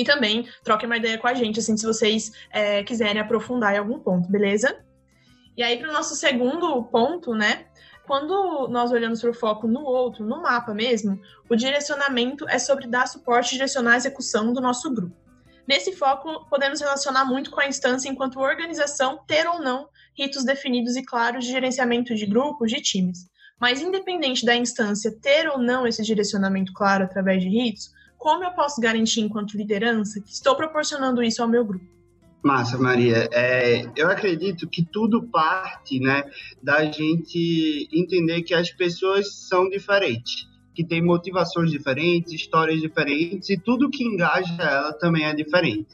e 0.00 0.04
também 0.04 0.48
troquem 0.64 0.86
uma 0.86 0.96
ideia 0.96 1.18
com 1.18 1.26
a 1.26 1.34
gente, 1.34 1.60
assim, 1.60 1.76
se 1.76 1.84
vocês 1.84 2.32
é, 2.50 2.82
quiserem 2.82 3.20
aprofundar 3.20 3.74
em 3.74 3.78
algum 3.78 3.98
ponto, 3.98 4.30
beleza? 4.30 4.82
E 5.54 5.62
aí, 5.62 5.78
para 5.78 5.90
o 5.90 5.92
nosso 5.92 6.16
segundo 6.16 6.82
ponto, 6.84 7.34
né? 7.34 7.66
Quando 8.06 8.66
nós 8.68 8.90
olhamos 8.90 9.20
para 9.20 9.30
o 9.30 9.34
foco 9.34 9.68
no 9.68 9.82
outro, 9.82 10.24
no 10.24 10.40
mapa 10.40 10.72
mesmo, 10.72 11.20
o 11.50 11.54
direcionamento 11.54 12.48
é 12.48 12.58
sobre 12.58 12.86
dar 12.86 13.06
suporte 13.06 13.48
e 13.48 13.52
direcionar 13.52 13.92
a 13.92 13.96
execução 13.98 14.54
do 14.54 14.60
nosso 14.60 14.92
grupo. 14.92 15.14
Nesse 15.68 15.92
foco, 15.92 16.48
podemos 16.48 16.80
relacionar 16.80 17.26
muito 17.26 17.50
com 17.50 17.60
a 17.60 17.68
instância 17.68 18.08
enquanto 18.08 18.40
organização 18.40 19.20
ter 19.26 19.46
ou 19.46 19.60
não 19.60 19.86
ritos 20.18 20.44
definidos 20.44 20.96
e 20.96 21.04
claros 21.04 21.44
de 21.44 21.52
gerenciamento 21.52 22.14
de 22.14 22.24
grupos, 22.24 22.70
de 22.70 22.80
times. 22.80 23.28
Mas, 23.60 23.82
independente 23.82 24.46
da 24.46 24.56
instância 24.56 25.14
ter 25.20 25.46
ou 25.46 25.58
não 25.58 25.86
esse 25.86 26.02
direcionamento 26.02 26.72
claro 26.72 27.04
através 27.04 27.42
de 27.42 27.50
ritos, 27.50 27.90
como 28.20 28.44
eu 28.44 28.50
posso 28.50 28.78
garantir, 28.82 29.22
enquanto 29.22 29.56
liderança, 29.56 30.20
que 30.20 30.30
estou 30.30 30.54
proporcionando 30.54 31.22
isso 31.22 31.42
ao 31.42 31.48
meu 31.48 31.64
grupo? 31.64 31.86
Massa, 32.42 32.76
Maria. 32.76 33.28
É, 33.32 33.90
eu 33.96 34.10
acredito 34.10 34.68
que 34.68 34.84
tudo 34.84 35.22
parte 35.22 35.98
né, 35.98 36.24
da 36.62 36.84
gente 36.84 37.88
entender 37.90 38.42
que 38.42 38.52
as 38.52 38.70
pessoas 38.70 39.48
são 39.48 39.70
diferentes, 39.70 40.46
que 40.74 40.84
têm 40.84 41.02
motivações 41.02 41.70
diferentes, 41.70 42.34
histórias 42.34 42.80
diferentes, 42.80 43.48
e 43.48 43.58
tudo 43.58 43.90
que 43.90 44.04
engaja 44.04 44.54
ela 44.62 44.92
também 44.92 45.24
é 45.24 45.34
diferente. 45.34 45.88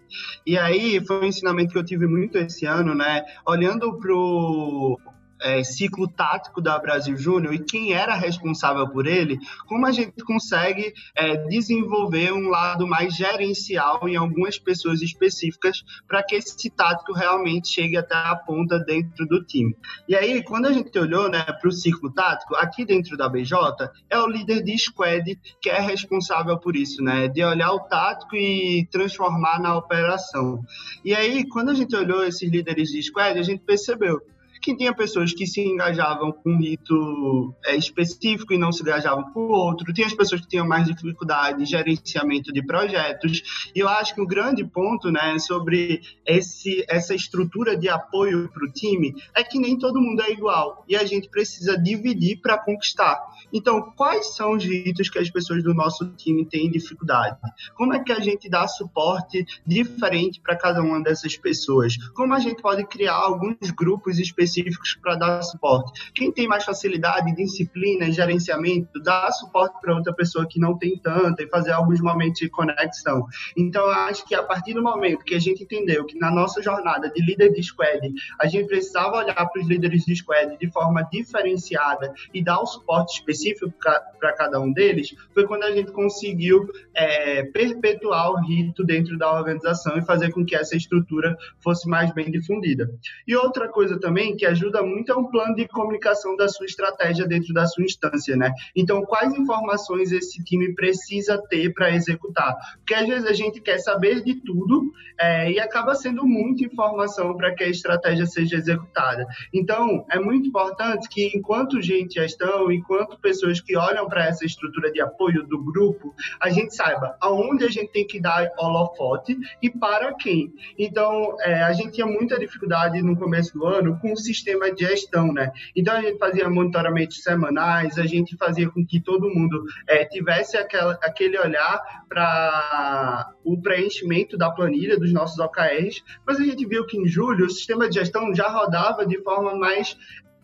E 0.45 0.59
aí 0.59 1.05
foi 1.07 1.21
um 1.21 1.29
ensinamento 1.29 1.73
que 1.73 1.79
eu 1.79 1.85
tive 1.85 2.09
muito 2.09 2.39
esse 2.39 2.67
ano, 2.67 2.93
né? 2.93 3.25
Olhando 3.47 3.97
para 3.99 4.13
o 4.13 4.99
é, 5.41 5.63
ciclo 5.63 6.09
tático 6.09 6.61
da 6.61 6.79
Brasil 6.79 7.17
Júnior 7.17 7.55
e 7.55 7.59
quem 7.59 7.93
era 7.93 8.15
responsável 8.15 8.89
por 8.89 9.07
ele, 9.07 9.39
como 9.67 9.87
a 9.87 9.93
gente 9.93 10.23
consegue 10.25 10.93
é, 11.15 11.37
desenvolver 11.49 12.33
um 12.33 12.49
lado 12.49 12.87
mais 12.87 13.15
gerencial 13.15 14.09
em 14.09 14.17
algumas 14.17 14.59
pessoas 14.59 15.03
específicas 15.03 15.83
para 16.07 16.23
que 16.23 16.37
esse 16.37 16.71
tático 16.71 17.13
realmente 17.13 17.69
chegue 17.69 17.97
até 17.97 18.15
a 18.15 18.37
ponta 18.37 18.79
dentro 18.79 19.27
do 19.27 19.45
time. 19.45 19.77
E 20.09 20.15
aí, 20.15 20.43
quando 20.43 20.67
a 20.67 20.73
gente 20.73 20.97
olhou 20.99 21.29
né, 21.29 21.43
para 21.43 21.69
o 21.69 21.73
ciclo 21.73 22.13
tático, 22.13 22.55
aqui 22.57 22.85
dentro 22.85 23.17
da 23.17 23.29
BJ, 23.29 23.91
é 24.11 24.19
o 24.19 24.27
líder 24.27 24.63
de 24.63 24.77
squad 24.79 25.39
que 25.61 25.71
é 25.71 25.81
responsável 25.81 26.59
por 26.59 26.77
isso, 26.77 27.03
né, 27.03 27.29
de 27.29 27.45
olhar 27.45 27.73
o 27.73 27.81
tático 27.81 28.37
e 28.37 28.87
transformar 28.91 29.61
na 29.61 29.77
operação. 29.77 30.63
E 31.05 31.15
aí, 31.15 31.47
quando 31.49 31.71
a 31.71 31.75
gente 31.75 31.95
olhou 31.95 32.25
esses 32.25 32.51
líderes 32.51 32.89
de 32.89 33.03
squad, 33.03 33.39
a 33.39 33.43
gente 33.43 33.63
percebeu 33.65 34.21
que 34.61 34.77
tinha 34.77 34.95
pessoas 34.95 35.33
que 35.33 35.47
se 35.47 35.61
engajavam 35.61 36.33
com 36.33 36.51
um 36.51 36.59
rito 36.59 37.55
é, 37.65 37.77
específico 37.77 38.53
e 38.53 38.59
não 38.59 38.73
se 38.73 38.83
engajavam 38.83 39.31
com 39.33 39.49
outro, 39.49 39.93
tinha 39.93 40.07
as 40.07 40.15
pessoas 40.15 40.41
que 40.41 40.49
tinham 40.49 40.67
mais 40.67 40.87
dificuldade 40.87 41.59
de 41.59 41.65
gerenciamento 41.67 42.53
de 42.53 42.65
projetos, 42.65 43.71
e 43.75 43.81
eu 43.81 43.89
acho 43.89 44.15
que 44.15 44.21
o 44.21 44.27
grande 44.27 44.65
ponto 44.65 45.11
né, 45.11 45.39
sobre 45.39 46.01
esse, 46.25 46.85
essa 46.89 47.15
estrutura 47.15 47.77
de 47.77 47.89
apoio 47.89 48.49
para 48.53 48.65
o 48.65 48.73
time 48.73 49.15
é 49.35 49.45
que 49.45 49.59
nem 49.59 49.79
todo 49.79 50.01
mundo 50.01 50.23
é 50.23 50.31
igual, 50.31 50.85
e 50.89 50.97
a 50.97 51.05
gente 51.05 51.29
precisa 51.29 51.79
dividir 51.79 52.41
para 52.41 52.59
conquistar. 52.59 53.21
Então, 53.53 53.93
quais 53.97 54.35
são 54.35 54.53
os 54.53 54.65
ritos 54.65 55.09
que 55.09 55.19
as 55.19 55.31
pessoas 55.31 55.63
do 55.63 55.75
nosso 55.75 56.07
time 56.15 56.45
têm 56.45 56.71
dificuldade? 56.71 57.37
Como 57.77 57.95
é 57.95 58.03
que 58.03 58.13
a 58.13 58.21
gente 58.21 58.49
dá 58.49 58.67
suporte 58.67 59.45
diferente 59.67 60.41
para 60.41 60.57
cada 60.57 60.83
uma 60.83 61.03
dessas 61.03 61.37
pessoas? 61.37 61.97
Como 62.15 62.35
a 62.35 62.39
gente 62.39 62.61
pode 62.63 62.85
criar 62.87 63.15
alguns 63.15 63.71
grupos 63.71 64.19
específicos 64.19 64.46
específicos 64.47 64.97
para 65.01 65.17
dar 65.17 65.43
suporte. 65.43 66.13
Quem 66.15 66.33
tem 66.33 66.47
mais 66.47 66.65
facilidade, 66.65 67.35
disciplina, 67.35 68.11
gerenciamento, 68.11 69.01
dá 69.03 69.31
suporte 69.33 69.81
para 69.81 69.95
outra 69.95 70.15
pessoa 70.15 70.47
que 70.49 70.61
não 70.61 70.77
tem 70.79 70.99
tanta 70.99 71.43
e 71.43 71.49
fazer 71.49 71.73
alguns 71.73 72.01
momentos 72.01 72.41
de 72.41 72.49
conexão. 72.49 73.27
Então, 73.57 73.85
eu 73.85 73.93
acho 73.93 74.27
que 74.27 74.35
a 74.35 74.43
partir 74.43 74.75
do 74.75 74.83
momento 74.83 75.25
que 75.25 75.35
a 75.35 75.39
gente 75.39 75.65
entendeu 75.65 76.05
que 76.05 76.19
na 76.19 76.31
nossa 76.31 76.63
jornada 76.63 77.11
de 77.11 77.25
líder 77.25 77.53
de 77.53 77.63
squad, 77.63 78.13
a 78.41 78.47
gente 78.47 78.67
precisava 78.67 79.19
olhar 79.19 79.35
para 79.35 79.61
os 79.61 79.69
líderes 79.69 80.05
de 80.05 80.15
squad 80.17 80.57
de 80.59 80.71
forma 80.71 81.03
diferenciada 81.13 82.13
e 82.33 82.43
dar 82.43 82.63
um 82.63 82.67
suporte 82.67 83.19
específico 83.19 83.73
para 83.81 84.33
cada 84.35 84.61
um 84.61 84.73
deles, 84.73 85.15
foi 85.33 85.47
quando 85.47 85.65
a 85.65 85.73
gente 85.73 85.93
conseguiu 85.93 86.69
é, 86.95 87.45
perpetuar 87.45 88.31
o 88.31 88.41
rito 88.41 88.85
dentro 88.85 89.17
da 89.19 89.33
organização 89.33 89.97
e 89.99 90.05
fazer 90.05 90.31
com 90.33 90.45
que 90.45 90.55
essa 90.55 90.77
estrutura 90.77 91.37
fosse 91.61 91.89
mais 91.89 92.13
bem 92.13 92.31
difundida. 92.31 92.91
E 93.27 93.35
outra 93.35 93.69
coisa 93.69 93.99
também 93.99 94.36
que 94.37 94.47
ajuda 94.47 94.83
muito 94.83 95.11
é 95.11 95.17
um 95.17 95.27
plano 95.27 95.55
de 95.55 95.67
comunicação 95.69 96.37
da 96.37 96.49
sua 96.49 96.67
estratégia 96.67 97.27
dentro 97.27 97.53
da 97.53 97.67
sua 97.67 97.85
instância, 97.85 98.37
né? 98.37 98.53
Então, 98.75 99.03
quais 99.03 99.35
informações 99.35 100.13
esse 100.13 100.43
time 100.45 100.75
precisa 100.75 101.43
ter 101.49 101.73
para 101.73 101.95
executar? 101.95 102.55
Porque 102.79 102.95
às 102.95 103.07
vezes 103.07 103.27
a 103.27 103.33
gente 103.33 103.61
quer 103.61 103.79
saber 103.79 104.23
de 104.23 104.35
tudo 104.35 104.93
é, 105.19 105.51
e 105.51 105.61
acaba 105.61 105.95
sendo 105.95 106.27
muita 106.27 106.65
informação 106.65 107.37
para 107.37 107.55
que 107.55 107.65
a 107.65 107.69
estratégia 107.69 108.27
seja 108.27 108.57
executada. 108.57 109.27
Então, 109.53 110.05
é 110.11 110.19
muito 110.19 110.49
importante 110.49 111.09
que, 111.09 111.31
enquanto 111.35 111.81
gente 111.81 112.15
gestão, 112.15 112.71
enquanto 112.73 113.19
pessoas 113.19 113.61
que 113.61 113.77
olham 113.77 114.09
para 114.09 114.27
essa 114.27 114.45
estrutura 114.45 114.91
de 114.91 115.01
apoio 115.01 115.47
do 115.47 115.63
grupo, 115.63 116.15
a 116.41 116.51
gente 116.51 116.75
saiba 116.75 117.17
aonde 117.21 117.65
a 117.65 117.69
gente 117.69 117.93
tem 117.93 118.07
que 118.07 118.21
dar 118.21 118.51
holofote 118.59 119.37
e 119.63 119.71
para 119.71 120.15
quem. 120.15 120.53
Então, 120.79 121.37
é, 121.41 121.63
a 121.63 121.73
gente 121.73 121.93
tinha 121.93 122.07
muita 122.07 122.39
dificuldade 122.39 123.01
no 123.03 123.17
começo 123.17 123.53
do 123.53 123.67
ano 123.67 123.99
com 124.01 124.17
sistema 124.27 124.73
de 124.73 124.87
gestão, 124.87 125.33
né? 125.33 125.51
Então 125.75 125.95
a 125.95 126.01
gente 126.01 126.19
fazia 126.19 126.49
monitoramentos 126.49 127.23
semanais, 127.23 127.99
a 127.99 128.07
gente 128.07 128.37
fazia 128.37 128.69
com 128.69 128.85
que 128.85 129.01
todo 129.01 129.31
mundo 129.31 129.65
é, 129.87 130.05
tivesse 130.05 130.57
aquela, 130.57 130.99
aquele 131.03 131.39
olhar 131.39 131.81
para 132.09 133.33
o 133.45 133.61
preenchimento 133.61 134.37
da 134.37 134.51
planilha 134.51 134.99
dos 134.99 135.13
nossos 135.13 135.39
OKRs, 135.39 136.03
mas 136.27 136.39
a 136.41 136.45
gente 136.45 136.67
viu 136.67 136.87
que 136.87 136.97
em 136.97 137.07
julho 137.07 137.47
o 137.47 137.51
sistema 137.51 137.89
de 137.89 137.95
gestão 137.97 138.35
já 138.35 138.49
rodava 138.49 139.07
de 139.07 139.23
forma 139.23 139.55
mais 139.55 139.97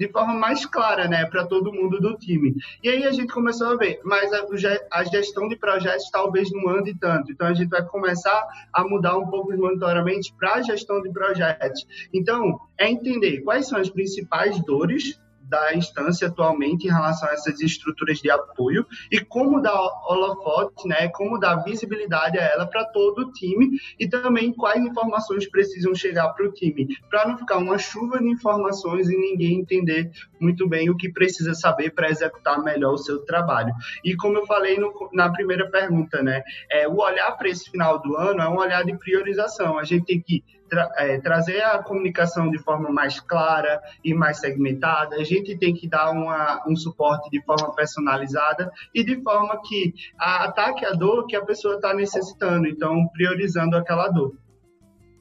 de 0.03 0.09
forma 0.09 0.35
mais 0.35 0.67
clara, 0.67 1.07
né, 1.07 1.25
para 1.27 1.47
todo 1.47 1.73
mundo 1.73 2.01
do 2.01 2.17
time. 2.17 2.57
E 2.83 2.89
aí 2.89 3.05
a 3.05 3.13
gente 3.13 3.33
começou 3.33 3.69
a 3.69 3.77
ver, 3.77 4.01
mas 4.05 4.33
a, 4.33 4.45
a, 4.91 5.05
gestão 5.05 5.47
de 5.49 5.55
projetos 5.55 6.11
talvez 6.11 6.51
não 6.51 6.69
ande 6.69 6.93
tanto. 6.99 7.31
Então 7.31 7.47
a 7.47 7.55
gente 7.55 7.69
vai 7.69 7.85
começar 7.85 8.45
a 8.73 8.83
mudar 8.83 9.17
um 9.17 9.29
pouco 9.29 9.53
os 9.53 9.59
monitoramentos 9.59 10.29
para 10.31 10.55
a 10.55 10.63
gestão 10.63 11.01
de 11.01 11.13
projetos. 11.13 11.87
Então, 12.13 12.59
é 12.77 12.91
entender 12.91 13.43
quais 13.43 13.69
são 13.69 13.79
as 13.79 13.89
principais 13.89 14.61
dores 14.65 15.22
da 15.53 15.75
instância 15.75 16.29
atualmente 16.29 16.87
em 16.87 16.91
relação 16.91 17.29
a 17.29 17.33
essas 17.35 17.61
estruturas 17.61 18.19
de 18.21 18.31
apoio 18.31 18.87
e 19.11 19.21
como 19.21 19.61
dar 19.61 19.79
holofote, 20.09 20.89
né, 20.89 21.09
como 21.09 21.39
dar 21.39 21.57
visibilidade 21.57 22.39
a 22.39 22.43
ela 22.43 22.67
para 22.67 22.87
todo 22.87 23.19
o 23.19 23.33
time 23.33 23.79
e 24.01 24.09
também 24.09 24.51
quais 24.51 24.83
informações 24.83 25.47
precisam 25.47 25.95
chegar 25.95 26.31
para 26.31 26.47
o 26.47 26.53
time, 26.53 26.89
para 27.11 27.29
não 27.29 27.37
ficar 27.37 27.59
uma 27.59 27.77
chuva 27.77 28.19
de 28.19 28.29
informações 28.29 29.11
e 29.11 29.17
ninguém 29.17 29.61
entender 29.61 30.11
muito 30.41 30.67
bem 30.67 30.89
o 30.89 30.97
que 30.97 31.13
precisa 31.13 31.53
saber 31.53 31.91
para 31.91 32.09
executar 32.09 32.63
melhor 32.63 32.95
o 32.95 32.99
seu 32.99 33.23
trabalho. 33.27 33.75
E 34.03 34.17
como 34.17 34.39
eu 34.39 34.47
falei 34.47 34.79
no, 34.79 34.91
na 35.13 35.31
primeira 35.31 35.71
pergunta, 35.71 36.23
né, 36.23 36.43
é, 36.71 36.89
o 36.89 36.97
olhar 36.97 37.31
para 37.33 37.51
esse 37.51 37.71
final 37.71 38.01
do 38.01 38.17
ano 38.17 38.41
é 38.41 38.49
um 38.49 38.57
olhar 38.57 38.83
de 38.85 38.97
priorização. 38.97 39.79
A 39.79 39.85
gente 39.85 40.07
tem 40.07 40.21
que 40.21 40.43
tra 40.73 40.91
é, 40.97 41.21
trazer 41.21 41.61
a 41.61 41.83
comunicação 41.83 42.51
de 42.51 42.59
forma 42.59 42.91
mais 42.91 43.21
clara 43.21 43.83
e 44.03 44.15
mais 44.15 44.39
segmentada. 44.39 45.17
A 45.17 45.25
gente 45.25 45.55
tem 45.59 45.75
que 45.75 45.87
dar 45.87 46.11
uma, 46.11 46.67
um 46.67 46.75
suporte 46.75 47.29
de 47.29 47.43
forma 47.43 47.75
personalizada 47.75 48.73
e 48.95 49.05
de 49.05 49.23
forma 49.23 49.61
que 49.61 49.93
ataque 50.19 50.87
a 50.87 50.93
dor 50.93 51.27
que 51.27 51.37
a 51.37 51.45
pessoa 51.45 51.75
está 51.75 51.93
necessitando, 51.93 52.67
então 52.67 53.07
priorizando 53.09 53.77
aquela 53.77 54.09
dor. 54.09 54.35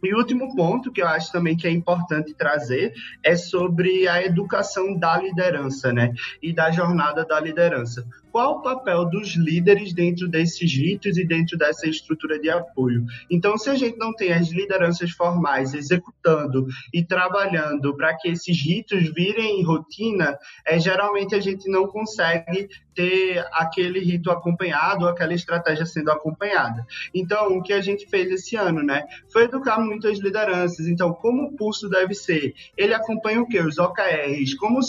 E 0.03 0.13
o 0.13 0.17
último 0.17 0.55
ponto 0.55 0.91
que 0.91 1.01
eu 1.01 1.07
acho 1.07 1.31
também 1.31 1.55
que 1.55 1.67
é 1.67 1.71
importante 1.71 2.33
trazer 2.33 2.93
é 3.23 3.35
sobre 3.35 4.07
a 4.07 4.23
educação 4.23 4.97
da 4.97 5.17
liderança, 5.17 5.91
né? 5.91 6.13
E 6.41 6.53
da 6.53 6.71
jornada 6.71 7.25
da 7.25 7.39
liderança 7.39 8.05
qual 8.31 8.57
o 8.57 8.61
papel 8.61 9.05
dos 9.05 9.35
líderes 9.35 9.93
dentro 9.93 10.27
desses 10.27 10.71
ritos 10.71 11.17
e 11.17 11.25
dentro 11.25 11.57
dessa 11.57 11.87
estrutura 11.87 12.39
de 12.39 12.49
apoio. 12.49 13.05
Então, 13.29 13.57
se 13.57 13.69
a 13.69 13.75
gente 13.75 13.97
não 13.97 14.13
tem 14.13 14.31
as 14.31 14.49
lideranças 14.49 15.11
formais 15.11 15.73
executando 15.73 16.65
e 16.93 17.03
trabalhando 17.03 17.95
para 17.95 18.15
que 18.15 18.29
esses 18.29 18.57
ritos 18.59 19.13
virem 19.13 19.63
rotina, 19.63 20.37
é, 20.65 20.79
geralmente 20.79 21.35
a 21.35 21.39
gente 21.39 21.69
não 21.69 21.87
consegue 21.87 22.69
ter 22.95 23.45
aquele 23.53 23.99
rito 23.99 24.31
acompanhado, 24.31 25.07
aquela 25.07 25.33
estratégia 25.33 25.85
sendo 25.85 26.11
acompanhada. 26.11 26.85
Então, 27.13 27.57
o 27.57 27.63
que 27.63 27.73
a 27.73 27.81
gente 27.81 28.07
fez 28.07 28.29
esse 28.31 28.55
ano, 28.55 28.83
né, 28.83 29.03
foi 29.31 29.43
educar 29.43 29.79
muitas 29.91 30.19
lideranças. 30.19 30.87
Então, 30.87 31.13
como 31.13 31.43
o 31.43 31.55
pulso 31.55 31.89
deve 31.89 32.13
ser? 32.13 32.53
Ele 32.77 32.93
acompanha 32.93 33.41
o 33.41 33.47
quê? 33.47 33.59
Os 33.59 33.77
OKRs, 33.77 34.55
como 34.55 34.79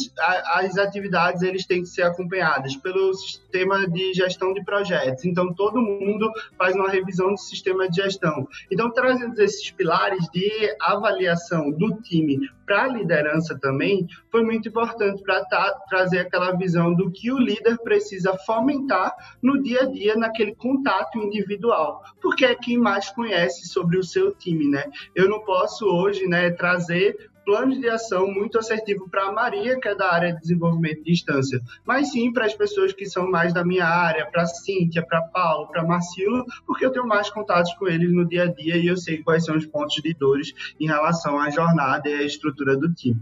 as 0.55 0.79
atividades 0.79 1.43
eles 1.43 1.67
têm 1.67 1.83
que 1.83 1.89
ser 1.89 2.03
acompanhadas 2.03 2.77
pelos 2.77 3.43
sistema 3.53 3.87
de 3.87 4.15
gestão 4.15 4.55
de 4.55 4.65
projetos. 4.65 5.25
Então, 5.25 5.53
todo 5.53 5.81
mundo 5.81 6.31
faz 6.57 6.75
uma 6.75 6.89
revisão 6.89 7.31
do 7.31 7.39
sistema 7.39 7.89
de 7.89 7.97
gestão. 7.97 8.49
Então, 8.71 8.91
trazendo 8.91 9.39
esses 9.41 9.71
pilares 9.71 10.27
de 10.33 10.75
avaliação 10.81 11.71
do 11.71 11.95
time 12.01 12.49
para 12.65 12.85
a 12.85 12.89
liderança 12.89 13.59
também, 13.59 14.07
foi 14.31 14.43
muito 14.43 14.69
importante 14.69 15.23
para 15.23 15.45
trazer 15.89 16.21
aquela 16.21 16.53
visão 16.53 16.95
do 16.95 17.11
que 17.11 17.31
o 17.31 17.39
líder 17.39 17.77
precisa 17.79 18.37
fomentar 18.47 19.13
no 19.43 19.63
dia 19.63 19.83
a 19.83 19.87
dia, 19.87 20.17
naquele 20.17 20.55
contato 20.55 21.19
individual, 21.19 22.03
porque 22.21 22.47
é 22.47 22.55
quem 22.55 22.79
mais 22.79 23.11
conhece 23.11 23.69
sobre 23.69 23.99
o 23.99 24.05
seu 24.05 24.33
time, 24.33 24.69
né? 24.69 24.85
Eu 25.15 25.29
não 25.29 25.41
posso 25.45 25.87
hoje, 25.87 26.27
né, 26.27 26.51
trazer 26.51 27.17
planos 27.45 27.81
de 27.81 27.89
ação 27.89 28.33
muito 28.33 28.59
assertivo 28.59 29.09
para 29.09 29.25
a 29.25 29.33
Maria, 29.33 29.79
que 29.79 29.89
é 29.89 29.95
da 29.95 30.13
área 30.13 30.33
de 30.33 30.41
desenvolvimento 30.41 30.99
de 30.99 31.13
distância, 31.13 31.61
mas 31.85 32.13
sim 32.13 32.33
para 32.33 32.47
as 32.47 32.55
pessoas 32.55 32.93
que 32.93 33.07
são 33.07 33.31
mais 33.31 33.53
da 33.53 33.65
minha 33.65 33.87
área, 33.87 34.27
para 34.27 34.47
Cíntia, 34.47 35.05
para 35.05 35.23
Paulo, 35.23 35.69
para 35.69 35.85
Marcilo, 35.85 36.45
porque 36.67 36.85
eu 36.85 36.93
tenho 36.93 37.07
mais 37.07 37.31
contatos 37.31 37.73
com 37.75 37.89
eles 37.89 38.13
no 38.13 38.25
dia 38.25 38.45
a 38.45 38.47
dia 38.47 38.77
e 38.77 38.87
eu 38.87 38.97
sei 38.97 39.23
quais 39.23 39.45
são 39.45 39.57
os 39.57 39.67
pontos 39.67 40.01
de 40.03 40.15
dores 40.15 40.53
em 40.79 40.87
relação 40.87 41.39
à 41.39 41.51
jornada 41.51 42.09
e 42.09 42.15
à 42.15 42.23
estrutura 42.23 42.77
do 42.77 42.93
time. 42.93 43.21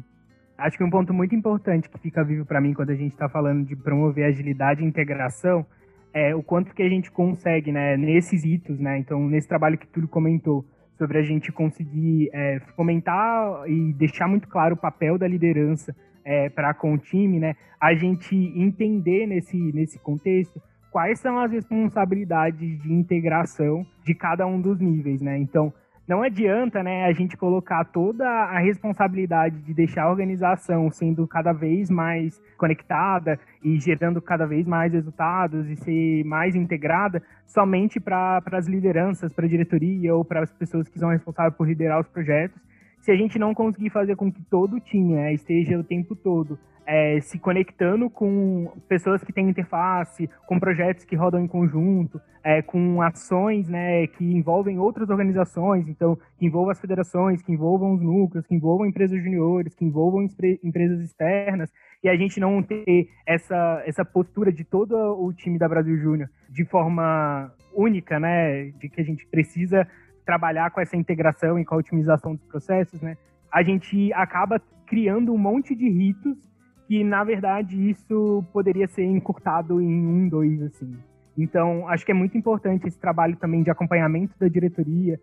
Acho 0.59 0.77
que 0.77 0.85
um 0.85 0.91
ponto 0.91 1.15
muito 1.15 1.35
importante 1.35 1.89
que 1.89 1.99
fica 1.99 2.23
vivo 2.23 2.45
para 2.45 2.61
mim 2.61 2.75
quando 2.75 2.91
a 2.91 2.95
gente 2.95 3.13
está 3.13 3.29
falando 3.29 3.65
de 3.67 3.75
promover 3.75 4.27
agilidade 4.27 4.83
e 4.83 4.87
integração 4.87 5.65
é 6.13 6.35
o 6.35 6.43
quanto 6.43 6.75
que 6.75 6.83
a 6.83 6.89
gente 6.89 7.11
consegue, 7.11 7.73
né, 7.73 7.97
nesses 7.97 8.45
hitos, 8.45 8.79
né, 8.79 8.99
então 8.99 9.27
nesse 9.27 9.49
trabalho 9.49 9.79
que 9.79 9.87
tudo 9.87 10.07
comentou, 10.07 10.67
sobre 11.01 11.17
a 11.17 11.23
gente 11.23 11.51
conseguir 11.51 12.29
é, 12.31 12.61
fomentar 12.77 13.65
e 13.67 13.91
deixar 13.95 14.29
muito 14.29 14.47
claro 14.47 14.75
o 14.75 14.79
papel 14.79 15.17
da 15.17 15.27
liderança 15.27 15.97
é, 16.23 16.51
para 16.51 16.75
com 16.75 16.93
o 16.93 16.99
time, 16.99 17.41
né? 17.41 17.57
A 17.81 17.95
gente 17.95 18.37
entender 18.37 19.27
nesse, 19.27 19.57
nesse 19.73 19.99
contexto 19.99 20.61
quais 20.91 21.19
são 21.19 21.39
as 21.39 21.51
responsabilidades 21.51 22.79
de 22.83 22.93
integração 22.93 23.87
de 24.05 24.15
cada 24.15 24.47
um 24.47 24.61
dos 24.61 24.79
níveis, 24.79 25.23
né? 25.23 25.39
Então, 25.39 25.73
não 26.11 26.25
adianta, 26.25 26.83
né, 26.83 27.05
a 27.05 27.13
gente 27.13 27.37
colocar 27.37 27.85
toda 27.85 28.29
a 28.29 28.59
responsabilidade 28.59 29.61
de 29.63 29.73
deixar 29.73 30.03
a 30.03 30.11
organização 30.11 30.91
sendo 30.91 31.25
cada 31.25 31.53
vez 31.53 31.89
mais 31.89 32.43
conectada 32.59 33.39
e 33.63 33.79
gerando 33.79 34.21
cada 34.21 34.45
vez 34.45 34.67
mais 34.67 34.93
resultados 34.93 35.71
e 35.71 35.77
ser 35.77 36.25
mais 36.25 36.57
integrada 36.57 37.23
somente 37.47 38.01
para 38.01 38.43
as 38.51 38.67
lideranças, 38.67 39.33
para 39.33 39.47
a 39.47 39.49
diretoria 39.49 40.13
ou 40.13 40.25
para 40.25 40.43
as 40.43 40.53
pessoas 40.53 40.89
que 40.89 40.99
são 40.99 41.11
responsáveis 41.11 41.55
por 41.55 41.69
liderar 41.69 42.01
os 42.01 42.09
projetos, 42.09 42.61
se 43.01 43.11
a 43.11 43.17
gente 43.17 43.39
não 43.39 43.55
conseguir 43.55 43.91
fazer 43.91 44.17
com 44.17 44.31
que 44.31 44.43
todo 44.43 44.77
o 44.77 44.81
time 44.81 45.15
né, 45.15 45.33
esteja 45.33 45.79
o 45.79 45.85
tempo 45.85 46.15
todo 46.15 46.59
é, 46.91 47.21
se 47.21 47.39
conectando 47.39 48.11
com 48.11 48.73
pessoas 48.89 49.23
que 49.23 49.33
têm 49.33 49.49
interface, 49.49 50.29
com 50.45 50.59
projetos 50.59 51.05
que 51.05 51.15
rodam 51.15 51.41
em 51.41 51.47
conjunto, 51.47 52.21
é, 52.43 52.63
com 52.63 53.01
ações 53.01 53.69
né, 53.69 54.09
que 54.09 54.25
envolvem 54.25 54.77
outras 54.77 55.09
organizações, 55.09 55.87
então, 55.87 56.19
que 56.37 56.47
envolvam 56.47 56.71
as 56.71 56.81
federações, 56.81 57.43
que 57.43 57.53
envolvam 57.53 57.95
os 57.95 58.03
núcleos, 58.03 58.45
que 58.45 58.57
envolvam 58.57 58.87
empresas 58.87 59.23
juniores, 59.23 59.73
que 59.73 59.85
envolvam 59.85 60.27
empresas 60.65 61.01
externas, 61.01 61.71
e 62.03 62.09
a 62.09 62.17
gente 62.17 62.41
não 62.41 62.61
ter 62.61 63.09
essa, 63.25 63.85
essa 63.87 64.05
postura 64.05 64.51
de 64.51 64.65
todo 64.65 64.97
o 64.97 65.33
time 65.33 65.59
da 65.59 65.69
Brasil 65.69 65.97
Júnior 65.97 66.29
de 66.49 66.65
forma 66.65 67.53
única, 67.73 68.19
né, 68.19 68.71
de 68.81 68.89
que 68.89 69.01
a 69.01 69.05
gente 69.05 69.25
precisa 69.27 69.87
trabalhar 70.31 70.71
com 70.71 70.81
essa 70.81 70.97
integração 70.97 71.59
e 71.59 71.65
com 71.65 71.75
a 71.75 71.79
otimização 71.79 72.37
dos 72.37 72.45
processos, 72.45 73.01
né, 73.01 73.17
a 73.53 73.65
gente 73.65 74.13
acaba 74.13 74.63
criando 74.87 75.33
um 75.33 75.39
monte 75.39 75.75
de 75.75 75.89
ritos 75.89 76.39
que, 76.87 77.03
na 77.03 77.25
verdade, 77.25 77.91
isso 77.91 78.45
poderia 78.53 78.87
ser 78.87 79.05
encurtado 79.05 79.81
em 79.81 80.07
um, 80.07 80.29
dois, 80.29 80.63
assim. 80.63 80.97
Então, 81.37 81.89
acho 81.89 82.07
que 82.07 82.13
é 82.13 82.15
muito 82.15 82.39
importante 82.39 82.87
esse 82.87 82.99
trabalho 82.99 83.37
também 83.37 83.65
de 83.65 83.71
acompanhamento 83.73 84.35
da 84.39 84.47
diretoria, 84.47 85.19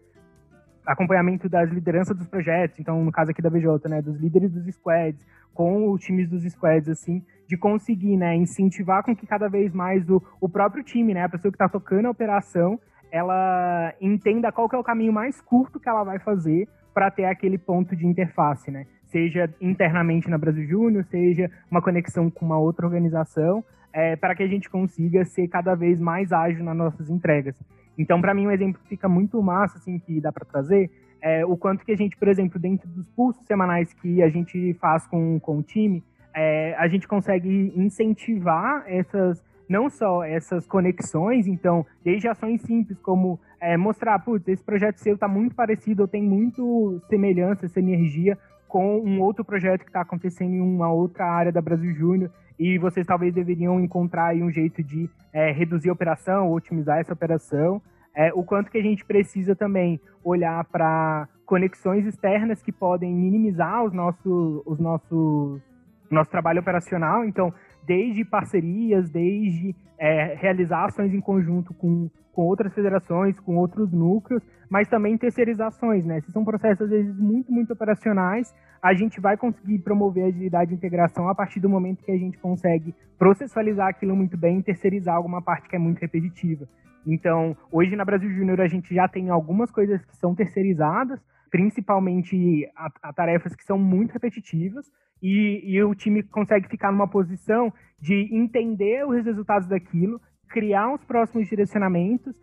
acompanhamento 0.86 1.48
das 1.48 1.70
lideranças 1.70 2.18
dos 2.18 2.28
projetos, 2.28 2.78
então, 2.80 3.02
no 3.02 3.12
caso 3.12 3.32
aqui 3.32 3.42
da 3.42 3.50
BJ, 3.50 3.88
né, 3.90 4.02
dos 4.02 4.20
líderes 4.20 4.52
dos 4.52 4.66
squads, 4.76 5.26
com 5.54 5.90
os 5.90 6.02
times 6.02 6.30
dos 6.30 6.44
squads, 6.44 6.90
assim, 6.90 7.24
de 7.48 7.58
conseguir, 7.58 8.18
né, 8.18 8.36
incentivar 8.36 9.04
com 9.04 9.16
que 9.16 9.26
cada 9.26 9.48
vez 9.48 9.74
mais 9.74 10.10
o, 10.10 10.22
o 10.42 10.50
próprio 10.50 10.84
time, 10.84 11.14
né, 11.14 11.24
a 11.24 11.30
pessoa 11.30 11.50
que 11.50 11.56
está 11.56 11.70
tocando 11.70 12.08
a 12.08 12.12
operação, 12.12 12.78
ela 13.12 13.94
entenda 14.02 14.52
qual 14.52 14.68
que 14.68 14.76
é 14.76 14.80
o 14.80 14.84
caminho 14.84 15.14
mais 15.14 15.40
curto 15.42 15.80
que 15.80 15.88
ela 15.88 16.04
vai 16.04 16.20
fazer 16.20 16.68
para 16.94 17.12
ter 17.12 17.26
aquele 17.26 17.58
ponto 17.58 17.96
de 17.96 18.06
interface, 18.06 18.72
né? 18.72 18.86
Seja 19.06 19.50
internamente 19.62 20.30
na 20.30 20.38
Brasil 20.38 20.66
Júnior, 20.68 21.06
seja 21.06 21.50
uma 21.70 21.82
conexão 21.82 22.30
com 22.30 22.46
uma 22.46 22.58
outra 22.58 22.86
organização, 22.86 23.64
é, 23.94 24.16
para 24.16 24.36
que 24.36 24.44
a 24.44 24.48
gente 24.48 24.70
consiga 24.70 25.24
ser 25.24 25.48
cada 25.48 25.76
vez 25.76 26.00
mais 26.00 26.32
ágil 26.32 26.64
nas 26.64 26.76
nossas 26.76 27.10
entregas. 27.10 27.56
Então, 27.98 28.22
para 28.22 28.34
mim, 28.34 28.48
um 28.48 28.52
exemplo 28.52 28.82
que 28.82 28.90
fica 28.90 29.08
muito 29.08 29.42
massa, 29.42 29.78
assim, 29.78 29.98
que 30.00 30.20
dá 30.22 30.32
para 30.32 30.46
trazer, 30.46 30.92
é 31.22 31.46
o 31.46 31.58
quanto 31.58 31.84
que 31.84 31.92
a 31.92 31.96
gente, 31.96 32.16
por 32.16 32.28
exemplo, 32.28 32.60
dentro 32.60 32.88
dos 32.90 33.08
pulsos 33.10 33.44
semanais 33.46 33.94
que 33.94 34.22
a 34.22 34.30
gente 34.30 34.74
faz 34.76 35.08
com, 35.08 35.40
com 35.40 35.58
o 35.58 35.64
time, 35.64 36.04
é, 36.34 36.76
a 36.78 36.88
gente 36.88 37.08
consegue 37.08 37.74
incentivar 37.76 38.84
essas 38.86 39.44
não 39.70 39.90
só 39.90 40.24
essas 40.24 40.66
conexões, 40.66 41.48
então, 41.48 41.86
desde 42.04 42.28
ações 42.28 42.62
simples 42.62 43.00
como 43.00 43.40
é, 43.60 43.76
mostrar, 43.76 44.18
putz, 44.20 44.48
esse 44.48 44.64
projeto 44.64 44.98
seu 44.98 45.16
está 45.16 45.28
muito 45.28 45.56
parecido, 45.56 46.04
ou 46.04 46.08
tem 46.08 46.24
muito 46.24 47.02
semelhança, 47.10 47.66
essa 47.66 47.80
energia 47.80 48.38
com 48.68 49.00
um 49.00 49.22
outro 49.22 49.44
projeto 49.46 49.82
que 49.82 49.90
está 49.90 50.02
acontecendo 50.02 50.54
em 50.54 50.62
uma 50.62 50.92
outra 50.92 51.26
área 51.26 51.52
da 51.52 51.62
Brasil 51.62 51.94
Júnior, 51.94 52.32
e 52.60 52.78
vocês 52.78 53.06
talvez 53.06 53.34
deveriam 53.34 53.80
encontrar 53.80 54.36
um 54.36 54.52
jeito 54.52 54.84
de 54.84 55.10
é, 55.32 55.52
reduzir 55.52 55.90
a 55.90 55.94
operação, 55.94 56.52
otimizar 56.52 57.00
essa 57.00 57.14
operação, 57.14 57.82
é, 58.16 58.34
o 58.34 58.44
quanto 58.44 58.72
que 58.72 58.78
a 58.78 58.82
gente 58.82 59.06
precisa 59.06 59.56
também 59.56 60.00
olhar 60.24 60.64
para 60.66 61.28
conexões 61.46 62.06
externas 62.06 62.62
que 62.62 62.72
podem 62.72 63.14
minimizar 63.14 63.84
os 63.84 63.94
nossos, 63.94 64.64
os 64.66 64.80
nossos 64.80 65.62
nosso 66.10 66.32
trabalho 66.32 66.62
operacional. 66.62 67.26
Então, 67.26 67.54
desde 67.88 68.26
parcerias, 68.26 69.10
desde 69.10 69.74
é, 69.98 70.36
realizar 70.36 70.86
ações 70.86 71.14
em 71.14 71.22
conjunto 71.22 71.74
com, 71.74 72.10
com 72.34 72.42
outras 72.44 72.74
federações, 72.74 73.40
com 73.40 73.56
outros 73.56 73.92
núcleos, 73.92 74.44
mas 74.70 74.90
também 74.90 75.18
terceirizações, 75.18 76.06
né? 76.06 76.20
Se 76.22 76.32
são 76.34 76.44
processos, 76.44 76.82
às 76.82 76.90
vezes, 76.90 77.18
muito, 77.18 77.52
muito 77.52 77.72
operacionais, 77.72 78.54
a 78.84 78.94
gente 78.94 79.22
vai 79.22 79.38
conseguir 79.38 79.80
promover 79.80 80.26
a 80.26 80.28
agilidade 80.28 80.72
e 80.72 80.76
integração 80.76 81.30
a 81.30 81.34
partir 81.34 81.62
do 81.62 81.70
momento 81.70 82.04
que 82.04 82.12
a 82.12 82.18
gente 82.18 82.38
consegue 82.38 82.94
processualizar 83.18 83.88
aquilo 83.88 84.16
muito 84.16 84.38
bem 84.38 84.60
e 84.60 84.64
terceirizar 84.64 85.16
alguma 85.16 85.42
parte 85.42 85.70
que 85.70 85.76
é 85.76 85.80
muito 85.80 86.00
repetitiva. 86.00 86.68
Então, 87.06 87.56
hoje 87.72 87.96
na 87.96 88.04
Brasil 88.04 88.30
Júnior 88.30 88.60
a 88.60 88.68
gente 88.68 88.94
já 88.94 89.08
tem 89.08 89.30
algumas 89.30 89.72
coisas 89.72 90.04
que 90.06 90.16
são 90.18 90.36
terceirizadas, 90.36 91.20
principalmente 91.50 92.70
a, 92.76 92.90
a 93.04 93.14
tarefas 93.14 93.56
que 93.56 93.64
são 93.64 93.78
muito 93.78 94.12
repetitivas, 94.12 94.86
e, 95.22 95.62
e 95.66 95.84
o 95.84 95.96
time 95.96 96.22
consegue 96.24 96.68
ficar 96.68 96.92
numa 96.92 97.08
posição 97.08 97.74
de 98.00 98.30
entender 98.32 99.08
os 99.08 99.26
resultados 99.26 99.68
daquilo, 99.68 100.22
criar 100.50 100.94
os 100.94 101.04
próximos 101.04 101.48
direcionamentos, 101.48 102.36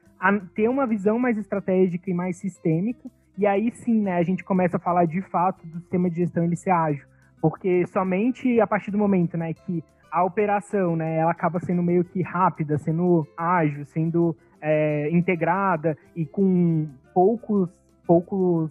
ter 0.54 0.68
uma 0.68 0.86
visão 0.86 1.18
mais 1.18 1.38
estratégica 1.38 2.10
e 2.10 2.14
mais 2.14 2.36
sistêmica, 2.36 3.08
e 3.36 3.46
aí 3.46 3.70
sim, 3.72 4.00
né, 4.00 4.16
a 4.16 4.22
gente 4.22 4.44
começa 4.44 4.76
a 4.76 4.80
falar 4.80 5.06
de 5.06 5.20
fato 5.22 5.66
do 5.66 5.80
sistema 5.80 6.08
de 6.08 6.16
gestão 6.16 6.44
ele 6.44 6.56
ser 6.56 6.70
ágil, 6.70 7.04
porque 7.40 7.86
somente 7.88 8.60
a 8.60 8.66
partir 8.66 8.90
do 8.90 8.98
momento, 8.98 9.36
né, 9.36 9.52
que 9.52 9.82
a 10.10 10.24
operação, 10.24 10.94
né, 10.94 11.18
ela 11.18 11.32
acaba 11.32 11.58
sendo 11.58 11.82
meio 11.82 12.04
que 12.04 12.22
rápida, 12.22 12.78
sendo 12.78 13.26
ágil, 13.36 13.84
sendo 13.84 14.36
é, 14.62 15.10
integrada 15.10 15.98
e 16.14 16.24
com 16.24 16.88
poucos, 17.12 17.68
poucos, 18.06 18.70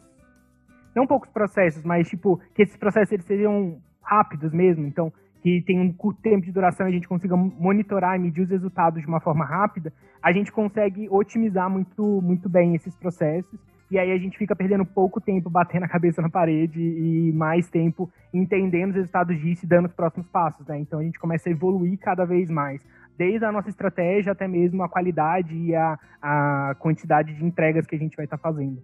não 0.96 1.08
poucos 1.08 1.30
processos, 1.30 1.84
mas 1.84 2.10
tipo 2.10 2.40
que 2.54 2.64
esses 2.64 2.78
processos 2.78 3.12
eles 3.12 3.26
sejam 3.26 3.80
rápidos 4.02 4.52
mesmo, 4.54 4.86
então 4.86 5.12
que 5.42 5.62
tem 5.62 5.80
um 5.80 5.92
curto 5.92 6.22
tempo 6.22 6.46
de 6.46 6.54
duração 6.54 6.88
e 6.88 6.90
a 6.90 6.94
gente 6.94 7.08
consiga 7.08 7.36
monitorar 7.36 8.16
e 8.16 8.20
medir 8.20 8.44
os 8.44 8.50
resultados 8.50 9.02
de 9.02 9.08
uma 9.08 9.20
forma 9.20 9.44
rápida, 9.44 9.92
a 10.22 10.32
gente 10.32 10.52
consegue 10.52 11.08
otimizar 11.10 11.70
muito, 11.70 12.22
muito 12.22 12.48
bem 12.48 12.76
esses 12.76 12.96
processos 12.96 13.60
e 13.92 14.00
aí 14.00 14.12
a 14.12 14.18
gente 14.18 14.38
fica 14.38 14.56
perdendo 14.56 14.86
pouco 14.86 15.20
tempo 15.20 15.50
batendo 15.50 15.84
a 15.84 15.88
cabeça 15.88 16.22
na 16.22 16.30
parede 16.30 16.80
e 16.82 17.32
mais 17.34 17.70
tempo 17.70 18.10
entendendo 18.34 18.90
os 18.90 18.96
resultados 18.96 19.38
disso 19.40 19.66
e 19.66 19.68
dando 19.68 19.86
os 19.86 19.94
próximos 19.94 20.28
passos, 20.30 20.66
né? 20.66 20.80
Então 20.80 21.00
a 21.00 21.04
gente 21.04 21.20
começa 21.20 21.50
a 21.50 21.52
evoluir 21.52 22.00
cada 22.00 22.26
vez 22.26 22.50
mais, 22.50 22.82
desde 23.18 23.46
a 23.46 23.52
nossa 23.52 23.70
estratégia 23.70 24.32
até 24.32 24.48
mesmo 24.48 24.82
a 24.82 24.90
qualidade 24.90 25.56
e 25.56 25.76
a, 25.76 26.00
a 26.22 26.76
quantidade 26.80 27.36
de 27.36 27.46
entregas 27.46 27.86
que 27.86 27.96
a 27.96 28.00
gente 28.00 28.16
vai 28.16 28.26
estar 28.26 28.38
tá 28.38 28.42
fazendo. 28.42 28.82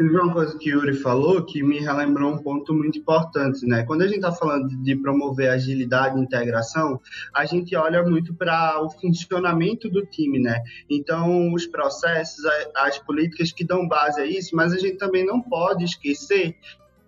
Teve 0.00 0.18
uma 0.18 0.32
coisa 0.32 0.56
que 0.56 0.74
o 0.74 0.78
Yuri 0.78 0.96
falou 0.96 1.44
que 1.44 1.62
me 1.62 1.78
relembrou 1.78 2.32
um 2.32 2.38
ponto 2.38 2.72
muito 2.72 2.98
importante, 2.98 3.66
né? 3.66 3.84
Quando 3.84 4.00
a 4.00 4.06
gente 4.06 4.16
está 4.16 4.32
falando 4.32 4.66
de 4.82 4.96
promover 4.96 5.50
agilidade 5.50 6.18
e 6.18 6.22
integração, 6.22 6.98
a 7.34 7.44
gente 7.44 7.76
olha 7.76 8.02
muito 8.02 8.32
para 8.32 8.82
o 8.82 8.88
funcionamento 8.88 9.90
do 9.90 10.06
time, 10.06 10.38
né? 10.38 10.62
Então, 10.88 11.52
os 11.52 11.66
processos, 11.66 12.42
as 12.76 12.96
políticas 12.96 13.52
que 13.52 13.62
dão 13.62 13.86
base 13.86 14.18
a 14.18 14.24
isso, 14.24 14.56
mas 14.56 14.72
a 14.72 14.78
gente 14.78 14.96
também 14.96 15.26
não 15.26 15.42
pode 15.42 15.84
esquecer 15.84 16.56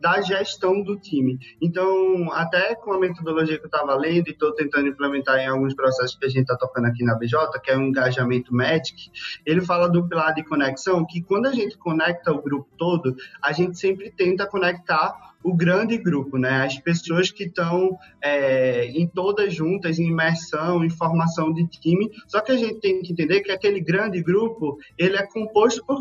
da 0.03 0.21
gestão 0.21 0.83
do 0.83 0.99
time. 0.99 1.39
Então, 1.61 2.33
até 2.33 2.75
com 2.75 2.93
a 2.93 2.99
metodologia 2.99 3.57
que 3.57 3.65
eu 3.65 3.69
estava 3.69 3.95
lendo 3.95 4.27
e 4.27 4.33
estou 4.33 4.53
tentando 4.53 4.89
implementar 4.89 5.39
em 5.39 5.47
alguns 5.47 5.75
processos 5.75 6.17
que 6.17 6.27
a 6.27 6.29
gente 6.29 6.43
está 6.43 6.57
tocando 6.57 6.89
aqui 6.89 7.05
na 7.05 7.15
BJ, 7.15 7.61
que 7.63 7.71
é 7.71 7.77
o 7.77 7.81
engajamento 7.81 8.53
Magic, 8.53 9.13
ele 9.47 9.61
fala 9.61 9.89
do 9.89 10.07
pilar 10.09 10.35
de 10.35 10.45
conexão, 10.45 11.07
que 11.07 11.23
quando 11.23 11.47
a 11.47 11.53
gente 11.53 11.79
conecta 11.79 12.33
o 12.33 12.43
grupo 12.43 12.69
todo, 12.77 13.15
a 13.41 13.53
gente 13.53 13.79
sempre 13.79 14.11
tenta 14.11 14.45
conectar 14.45 15.32
o 15.43 15.55
grande 15.55 15.99
grupo, 15.99 16.39
né? 16.39 16.65
As 16.65 16.79
pessoas 16.79 17.31
que 17.31 17.45
estão 17.45 17.99
é, 18.23 18.87
em 18.87 19.07
todas 19.07 19.55
juntas, 19.55 19.99
em 19.99 20.09
imersão, 20.09 20.85
em 20.85 20.91
formação 20.91 21.53
de 21.53 21.67
time. 21.67 22.11
Só 22.27 22.41
que 22.41 22.53
a 22.53 22.57
gente 22.57 22.81
tem 22.81 23.03
que 23.03 23.13
entender 23.13 23.41
que 23.41 23.51
aquele 23.51 23.81
grande 23.81 24.23
grupo 24.23 24.79
ele 24.97 25.17
é 25.17 25.27
composto 25.27 25.85
por 25.85 25.99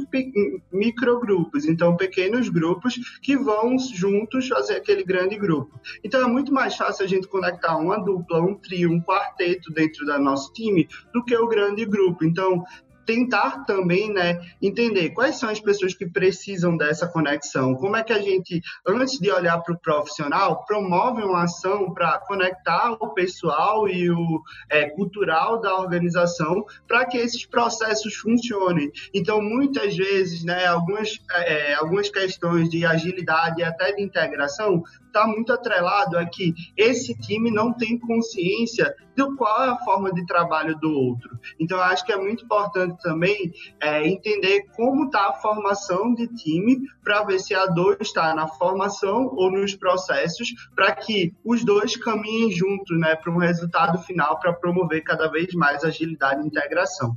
microgrupos, 0.71 1.65
então 1.65 1.95
pequenos 1.95 2.49
grupos 2.49 2.99
que 3.21 3.38
vão 3.38 3.77
juntos 3.80 4.47
fazer 4.47 4.75
aquele 4.75 5.04
grande 5.04 5.38
grupo. 5.38 5.80
Então 6.04 6.21
é 6.21 6.27
muito 6.27 6.54
mais 6.54 6.75
fácil 6.75 7.06
a 7.06 7.08
gente 7.08 7.27
conectar 7.27 7.77
uma 7.77 7.97
dupla, 7.97 8.41
um 8.41 8.56
trio, 8.56 8.91
um 8.91 9.01
quarteto 9.01 9.71
dentro 9.71 10.06
do 10.06 10.19
nosso 10.19 10.51
time 10.54 10.88
do 11.13 11.23
que 11.23 11.36
o 11.36 11.47
grande 11.47 11.86
grupo. 11.86 12.23
Então 12.23 12.63
tentar 13.05 13.65
também 13.65 14.11
né, 14.13 14.39
entender 14.61 15.11
quais 15.11 15.37
são 15.37 15.49
as 15.49 15.59
pessoas 15.59 15.93
que 15.93 16.05
precisam 16.05 16.75
dessa 16.77 17.07
conexão, 17.07 17.75
como 17.75 17.95
é 17.95 18.03
que 18.03 18.13
a 18.13 18.21
gente, 18.21 18.61
antes 18.87 19.19
de 19.19 19.31
olhar 19.31 19.59
para 19.59 19.73
o 19.73 19.79
profissional, 19.79 20.65
promove 20.65 21.21
uma 21.23 21.43
ação 21.43 21.93
para 21.93 22.19
conectar 22.19 22.91
o 22.93 23.13
pessoal 23.13 23.87
e 23.87 24.09
o 24.09 24.41
é, 24.69 24.89
cultural 24.89 25.59
da 25.59 25.77
organização 25.77 26.65
para 26.87 27.05
que 27.05 27.17
esses 27.17 27.45
processos 27.45 28.15
funcionem. 28.15 28.91
Então, 29.13 29.41
muitas 29.41 29.95
vezes, 29.95 30.43
né, 30.43 30.65
algumas, 30.65 31.19
é, 31.33 31.73
algumas 31.75 32.09
questões 32.09 32.69
de 32.69 32.85
agilidade 32.85 33.61
e 33.61 33.63
até 33.63 33.93
de 33.93 34.01
integração 34.01 34.83
está 35.12 35.28
muito 35.28 35.52
atrelado 35.52 36.17
a 36.17 36.26
que 36.26 36.54
esse 36.76 37.15
time 37.17 37.52
não 37.52 37.74
tem 37.74 38.00
consciência 38.00 38.95
do 39.15 39.36
qual 39.36 39.63
é 39.63 39.69
a 39.69 39.78
forma 39.78 40.12
de 40.13 40.26
trabalho 40.26 40.78
do 40.80 40.91
outro. 40.91 41.38
Então, 41.60 41.78
eu 41.78 41.84
acho 41.84 42.06
que 42.06 42.12
é 42.12 42.17
muito 42.17 42.45
importante 42.45 43.02
também 43.02 43.52
é, 43.80 44.08
entender 44.08 44.63
como 44.76 45.06
está 45.06 45.28
a 45.28 45.34
formação 45.34 46.13
de 46.13 46.28
time 46.28 46.80
para 47.04 47.24
ver 47.24 47.39
se 47.39 47.54
a 47.54 47.65
dor 47.65 47.97
está 48.00 48.34
na 48.34 48.47
formação 48.47 49.30
ou 49.36 49.52
nos 49.52 49.76
processos, 49.76 50.50
para 50.76 50.95
que 50.95 51.34
os 51.43 51.63
dois 51.63 51.95
caminhem 51.97 52.52
juntos 52.52 52.97
né, 53.00 53.15
para 53.15 53.32
um 53.32 53.38
resultado 53.38 54.00
final 54.00 54.39
para 54.39 54.54
promover 54.54 55.04
cada 55.04 55.30
vez 55.30 55.54
mais 55.54 55.84
agilidade 55.84 56.41
e 56.41 56.47
integração. 56.47 57.15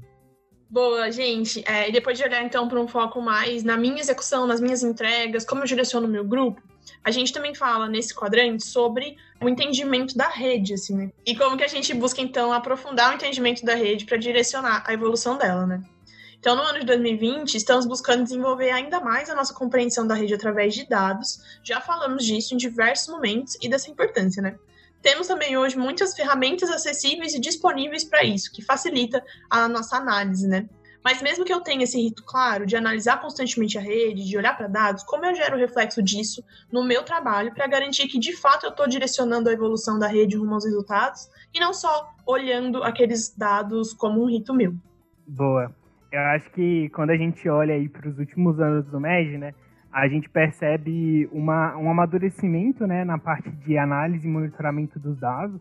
Boa, 0.69 1.09
gente. 1.13 1.63
É, 1.67 1.89
depois 1.93 2.19
de 2.19 2.25
olhar 2.25 2.43
então 2.43 2.69
para 2.69 2.81
um 2.81 2.89
foco 2.89 3.21
mais 3.21 3.63
na 3.63 3.77
minha 3.77 4.01
execução, 4.01 4.45
nas 4.45 4.61
minhas 4.61 4.83
entregas, 4.83 5.45
como 5.45 5.63
eu 5.63 5.67
direciono 5.67 6.09
o 6.09 6.11
meu 6.11 6.25
grupo, 6.25 6.61
a 7.03 7.11
gente 7.11 7.33
também 7.33 7.55
fala 7.55 7.89
nesse 7.89 8.15
quadrante 8.15 8.65
sobre 8.65 9.17
o 9.41 9.49
entendimento 9.49 10.17
da 10.17 10.29
rede, 10.29 10.75
assim, 10.75 10.97
né? 10.97 11.11
E 11.27 11.37
como 11.37 11.57
que 11.57 11.65
a 11.65 11.69
gente 11.69 11.93
busca, 11.95 12.21
então, 12.21 12.53
aprofundar 12.53 13.13
o 13.13 13.15
entendimento 13.15 13.65
da 13.65 13.75
rede 13.75 14.05
para 14.05 14.17
direcionar 14.17 14.85
a 14.87 14.93
evolução 14.93 15.37
dela, 15.37 15.67
né? 15.67 15.83
Então, 16.39 16.55
no 16.57 16.63
ano 16.63 16.81
de 16.81 16.87
2020, 16.87 17.55
estamos 17.55 17.87
buscando 17.87 18.23
desenvolver 18.23 18.71
ainda 18.71 19.01
mais 19.01 19.31
a 19.31 19.35
nossa 19.35 19.55
compreensão 19.55 20.07
da 20.07 20.15
rede 20.15 20.35
através 20.35 20.75
de 20.75 20.87
dados. 20.87 21.39
Já 21.63 21.81
falamos 21.81 22.25
disso 22.25 22.53
em 22.53 22.59
diversos 22.59 23.09
momentos 23.09 23.57
e 23.63 23.69
dessa 23.69 23.91
importância, 23.91 24.43
né? 24.43 24.55
Temos 25.01 25.27
também 25.27 25.57
hoje 25.57 25.77
muitas 25.77 26.15
ferramentas 26.15 26.71
acessíveis 26.71 27.35
e 27.35 27.41
disponíveis 27.41 28.05
para 28.05 28.25
isso, 28.25 28.53
que 28.53 28.63
facilita 28.63 29.25
a 29.49 29.69
nossa 29.69 29.97
análise, 29.97 30.47
né? 30.47 30.69
Mas 31.05 31.21
mesmo 31.21 31.45
que 31.45 31.53
eu 31.53 31.61
tenha 31.61 31.85
esse 31.85 32.01
rito 32.01 32.25
claro 32.25 32.65
de 32.65 32.77
analisar 32.77 33.21
constantemente 33.21 33.77
a 33.77 33.81
rede, 33.81 34.27
de 34.27 34.39
olhar 34.39 34.57
para 34.57 34.67
dados, 34.67 35.05
como 35.05 35.27
eu 35.27 35.35
gero 35.35 35.59
reflexo 35.59 36.03
disso 36.03 36.43
no 36.73 36.83
meu 36.83 37.05
trabalho 37.05 37.53
para 37.53 37.67
garantir 37.67 38.09
que 38.09 38.19
de 38.19 38.35
fato 38.35 38.65
eu 38.65 38.71
estou 38.71 38.89
direcionando 38.89 39.51
a 39.51 39.53
evolução 39.53 39.99
da 39.99 40.07
rede 40.07 40.37
rumo 40.37 40.55
aos 40.55 40.65
resultados 40.65 41.29
e 41.53 41.61
não 41.61 41.75
só 41.75 42.11
olhando 42.27 42.83
aqueles 42.83 43.37
dados 43.37 43.93
como 43.93 44.23
um 44.23 44.31
rito 44.31 44.55
meu. 44.55 44.75
Boa. 45.29 45.71
Eu 46.11 46.21
acho 46.21 46.51
que 46.53 46.89
quando 46.91 47.11
a 47.11 47.17
gente 47.17 47.47
olha 47.49 47.75
aí 47.75 47.89
para 47.89 48.09
os 48.09 48.19
últimos 48.19 48.59
anos 48.59 48.87
do 48.87 48.99
MED, 48.99 49.37
né, 49.37 49.53
a 49.93 50.09
gente 50.09 50.31
percebe 50.31 51.29
uma, 51.33 51.77
um 51.77 51.91
amadurecimento 51.91 52.87
né, 52.87 53.05
na 53.05 53.19
parte 53.19 53.51
de 53.51 53.77
análise 53.77 54.27
e 54.27 54.31
monitoramento 54.31 54.99
dos 54.99 55.19
dados 55.19 55.61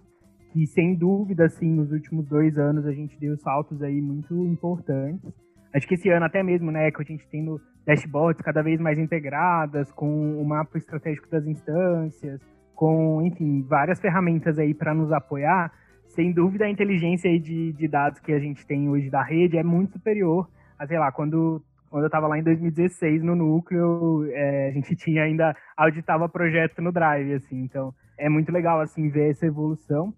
que 0.53 0.67
sem 0.67 0.93
dúvida, 0.93 1.45
assim, 1.45 1.67
nos 1.67 1.91
últimos 1.91 2.27
dois 2.27 2.59
anos 2.59 2.85
a 2.85 2.91
gente 2.91 3.19
deu 3.19 3.35
saltos 3.37 3.81
aí 3.81 3.99
muito 3.99 4.45
importantes. 4.45 5.33
Acho 5.73 5.87
que 5.87 5.95
esse 5.95 6.07
ano 6.09 6.25
até 6.25 6.43
mesmo, 6.43 6.69
né, 6.69 6.91
que 6.91 7.01
a 7.01 7.05
gente 7.05 7.27
tem 7.27 7.41
no 7.41 7.59
dashboards 7.87 8.39
cada 8.45 8.61
vez 8.61 8.79
mais 8.79 8.99
integradas, 8.99 9.91
com 9.91 10.39
o 10.39 10.45
mapa 10.45 10.77
estratégico 10.77 11.27
das 11.27 11.47
instâncias, 11.47 12.39
com, 12.75 13.23
enfim, 13.23 13.63
várias 13.63 13.99
ferramentas 13.99 14.59
aí 14.59 14.75
para 14.75 14.93
nos 14.93 15.11
apoiar. 15.11 15.73
Sem 16.09 16.31
dúvida, 16.31 16.65
a 16.65 16.69
inteligência 16.69 17.27
de, 17.39 17.73
de 17.73 17.87
dados 17.87 18.19
que 18.19 18.31
a 18.31 18.39
gente 18.39 18.63
tem 18.67 18.87
hoje 18.87 19.09
da 19.09 19.23
rede 19.23 19.57
é 19.57 19.63
muito 19.63 19.93
superior 19.93 20.47
a, 20.77 20.85
sei 20.85 20.99
lá, 20.99 21.11
quando 21.11 21.63
quando 21.89 22.05
eu 22.05 22.07
estava 22.07 22.25
lá 22.25 22.39
em 22.39 22.43
2016 22.43 23.21
no 23.21 23.35
núcleo, 23.35 24.25
é, 24.31 24.69
a 24.69 24.71
gente 24.71 24.95
tinha 24.97 25.23
ainda 25.23 25.55
auditava 25.77 26.27
projeto 26.27 26.81
no 26.81 26.91
Drive, 26.91 27.33
assim, 27.33 27.61
então 27.63 27.93
é 28.17 28.27
muito 28.27 28.51
legal 28.51 28.79
assim 28.79 29.09
ver 29.09 29.29
essa 29.29 29.45
evolução. 29.45 30.11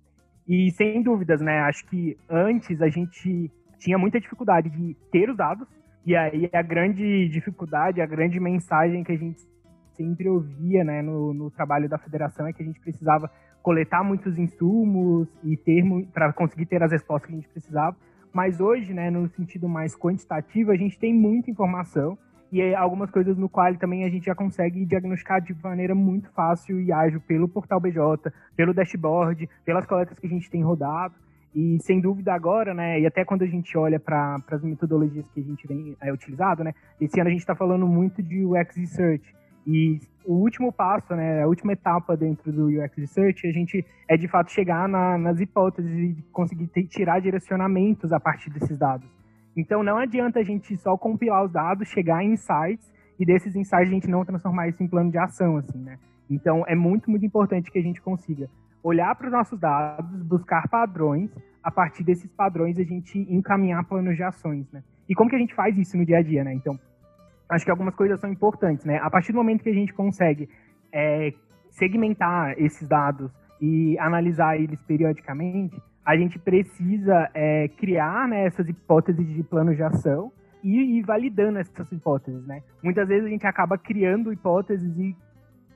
E 0.47 0.71
sem 0.71 1.01
dúvidas, 1.01 1.41
né? 1.41 1.59
Acho 1.61 1.85
que 1.87 2.17
antes 2.29 2.81
a 2.81 2.89
gente 2.89 3.51
tinha 3.79 3.97
muita 3.97 4.19
dificuldade 4.19 4.69
de 4.69 4.95
ter 5.11 5.29
os 5.29 5.37
dados, 5.37 5.67
e 6.05 6.15
aí 6.15 6.49
a 6.53 6.61
grande 6.61 7.27
dificuldade, 7.29 7.99
a 7.99 8.05
grande 8.05 8.39
mensagem 8.39 9.03
que 9.03 9.11
a 9.11 9.17
gente 9.17 9.41
sempre 9.95 10.29
ouvia 10.29 10.83
né, 10.83 11.01
no, 11.01 11.33
no 11.33 11.49
trabalho 11.49 11.89
da 11.89 11.97
federação 11.97 12.45
é 12.45 12.53
que 12.53 12.61
a 12.61 12.65
gente 12.65 12.79
precisava 12.79 13.31
coletar 13.63 14.03
muitos 14.03 14.37
insumos 14.37 15.27
e 15.43 15.57
ter 15.57 15.83
para 16.13 16.31
conseguir 16.31 16.67
ter 16.67 16.83
as 16.83 16.91
respostas 16.91 17.27
que 17.27 17.33
a 17.33 17.39
gente 17.39 17.49
precisava. 17.49 17.97
Mas 18.31 18.59
hoje, 18.59 18.93
né, 18.93 19.09
no 19.09 19.27
sentido 19.29 19.67
mais 19.67 19.95
quantitativo, 19.95 20.71
a 20.71 20.75
gente 20.75 20.99
tem 20.99 21.13
muita 21.13 21.49
informação 21.49 22.17
e 22.51 22.73
algumas 22.75 23.09
coisas 23.09 23.37
no 23.37 23.49
qual 23.49 23.75
também 23.75 24.05
a 24.05 24.09
gente 24.09 24.25
já 24.25 24.35
consegue 24.35 24.85
diagnosticar 24.85 25.41
de 25.41 25.55
maneira 25.63 25.95
muito 25.95 26.29
fácil 26.31 26.79
e 26.79 26.91
ágil 26.91 27.19
pelo 27.21 27.47
portal 27.47 27.79
BJ, 27.79 28.31
pelo 28.55 28.73
dashboard, 28.73 29.49
pelas 29.65 29.85
coletas 29.85 30.17
que 30.19 30.27
a 30.27 30.29
gente 30.29 30.49
tem 30.49 30.63
rodado. 30.63 31.13
E 31.53 31.77
sem 31.81 32.01
dúvida 32.01 32.33
agora, 32.33 32.73
né, 32.73 32.99
e 32.99 33.05
até 33.05 33.23
quando 33.23 33.43
a 33.43 33.47
gente 33.47 33.77
olha 33.77 33.97
para 33.97 34.41
as 34.51 34.61
metodologias 34.61 35.25
que 35.33 35.39
a 35.39 35.43
gente 35.43 35.65
vem 35.65 35.95
é, 36.01 36.11
utilizado, 36.11 36.65
né, 36.65 36.73
esse 36.99 37.17
ano 37.17 37.29
a 37.29 37.31
gente 37.31 37.39
está 37.39 37.55
falando 37.55 37.87
muito 37.87 38.21
de 38.21 38.45
UX 38.45 38.75
Research. 38.75 39.33
E 39.65 39.99
o 40.25 40.33
último 40.33 40.71
passo, 40.71 41.15
né, 41.15 41.43
a 41.43 41.47
última 41.47 41.71
etapa 41.71 42.17
dentro 42.17 42.51
do 42.51 42.67
UX 42.67 42.97
Research, 42.97 43.47
a 43.47 43.51
gente 43.53 43.85
é 44.07 44.17
de 44.17 44.27
fato 44.27 44.51
chegar 44.51 44.87
na, 44.89 45.17
nas 45.17 45.39
hipóteses 45.39 45.91
e 45.91 46.21
conseguir 46.31 46.67
ter, 46.67 46.83
tirar 46.87 47.21
direcionamentos 47.21 48.11
a 48.11 48.19
partir 48.19 48.49
desses 48.49 48.77
dados. 48.77 49.09
Então 49.55 49.83
não 49.83 49.97
adianta 49.97 50.39
a 50.39 50.43
gente 50.43 50.75
só 50.77 50.97
compilar 50.97 51.45
os 51.45 51.51
dados, 51.51 51.87
chegar 51.87 52.23
em 52.23 52.33
insights 52.33 52.93
e 53.19 53.25
desses 53.25 53.55
insights 53.55 53.89
a 53.89 53.93
gente 53.93 54.09
não 54.09 54.25
transformar 54.25 54.67
isso 54.67 54.83
em 54.83 54.87
plano 54.87 55.09
de 55.09 55.17
ação, 55.17 55.57
assim, 55.57 55.77
né? 55.77 55.97
Então 56.29 56.63
é 56.67 56.75
muito, 56.75 57.09
muito 57.09 57.25
importante 57.25 57.71
que 57.71 57.79
a 57.79 57.81
gente 57.81 58.01
consiga 58.01 58.49
olhar 58.83 59.15
para 59.15 59.27
os 59.27 59.33
nossos 59.33 59.59
dados, 59.59 60.21
buscar 60.23 60.67
padrões, 60.67 61.31
a 61.63 61.71
partir 61.71 62.03
desses 62.03 62.31
padrões 62.31 62.77
a 62.77 62.83
gente 62.83 63.17
encaminhar 63.29 63.83
planos 63.85 64.15
de 64.15 64.23
ações, 64.23 64.69
né? 64.71 64.83
E 65.09 65.15
como 65.15 65.29
que 65.29 65.35
a 65.35 65.39
gente 65.39 65.55
faz 65.55 65.77
isso 65.77 65.97
no 65.97 66.05
dia 66.05 66.19
a 66.19 66.21
dia, 66.21 66.43
né? 66.43 66.53
Então, 66.53 66.77
acho 67.49 67.65
que 67.65 67.71
algumas 67.71 67.95
coisas 67.95 68.19
são 68.19 68.31
importantes, 68.31 68.85
né? 68.85 68.99
A 69.01 69.09
partir 69.09 69.31
do 69.31 69.37
momento 69.37 69.63
que 69.63 69.69
a 69.69 69.73
gente 69.73 69.93
consegue 69.93 70.47
é, 70.91 71.33
segmentar 71.71 72.53
esses 72.59 72.87
dados 72.87 73.31
e 73.59 73.97
analisar 73.97 74.59
eles 74.59 74.79
periodicamente, 74.83 75.81
a 76.05 76.15
gente 76.15 76.37
precisa 76.37 77.29
é, 77.33 77.67
criar 77.67 78.27
né, 78.27 78.45
essas 78.45 78.69
hipóteses 78.69 79.27
de 79.27 79.43
planos 79.43 79.75
de 79.75 79.81
ação 79.83 80.31
e 80.63 80.99
ir 80.99 81.01
validando 81.03 81.59
essas 81.59 81.91
hipóteses, 81.91 82.45
né? 82.45 82.61
Muitas 82.83 83.07
vezes 83.07 83.25
a 83.25 83.29
gente 83.29 83.45
acaba 83.45 83.77
criando 83.77 84.31
hipóteses 84.33 84.97
e, 84.97 85.15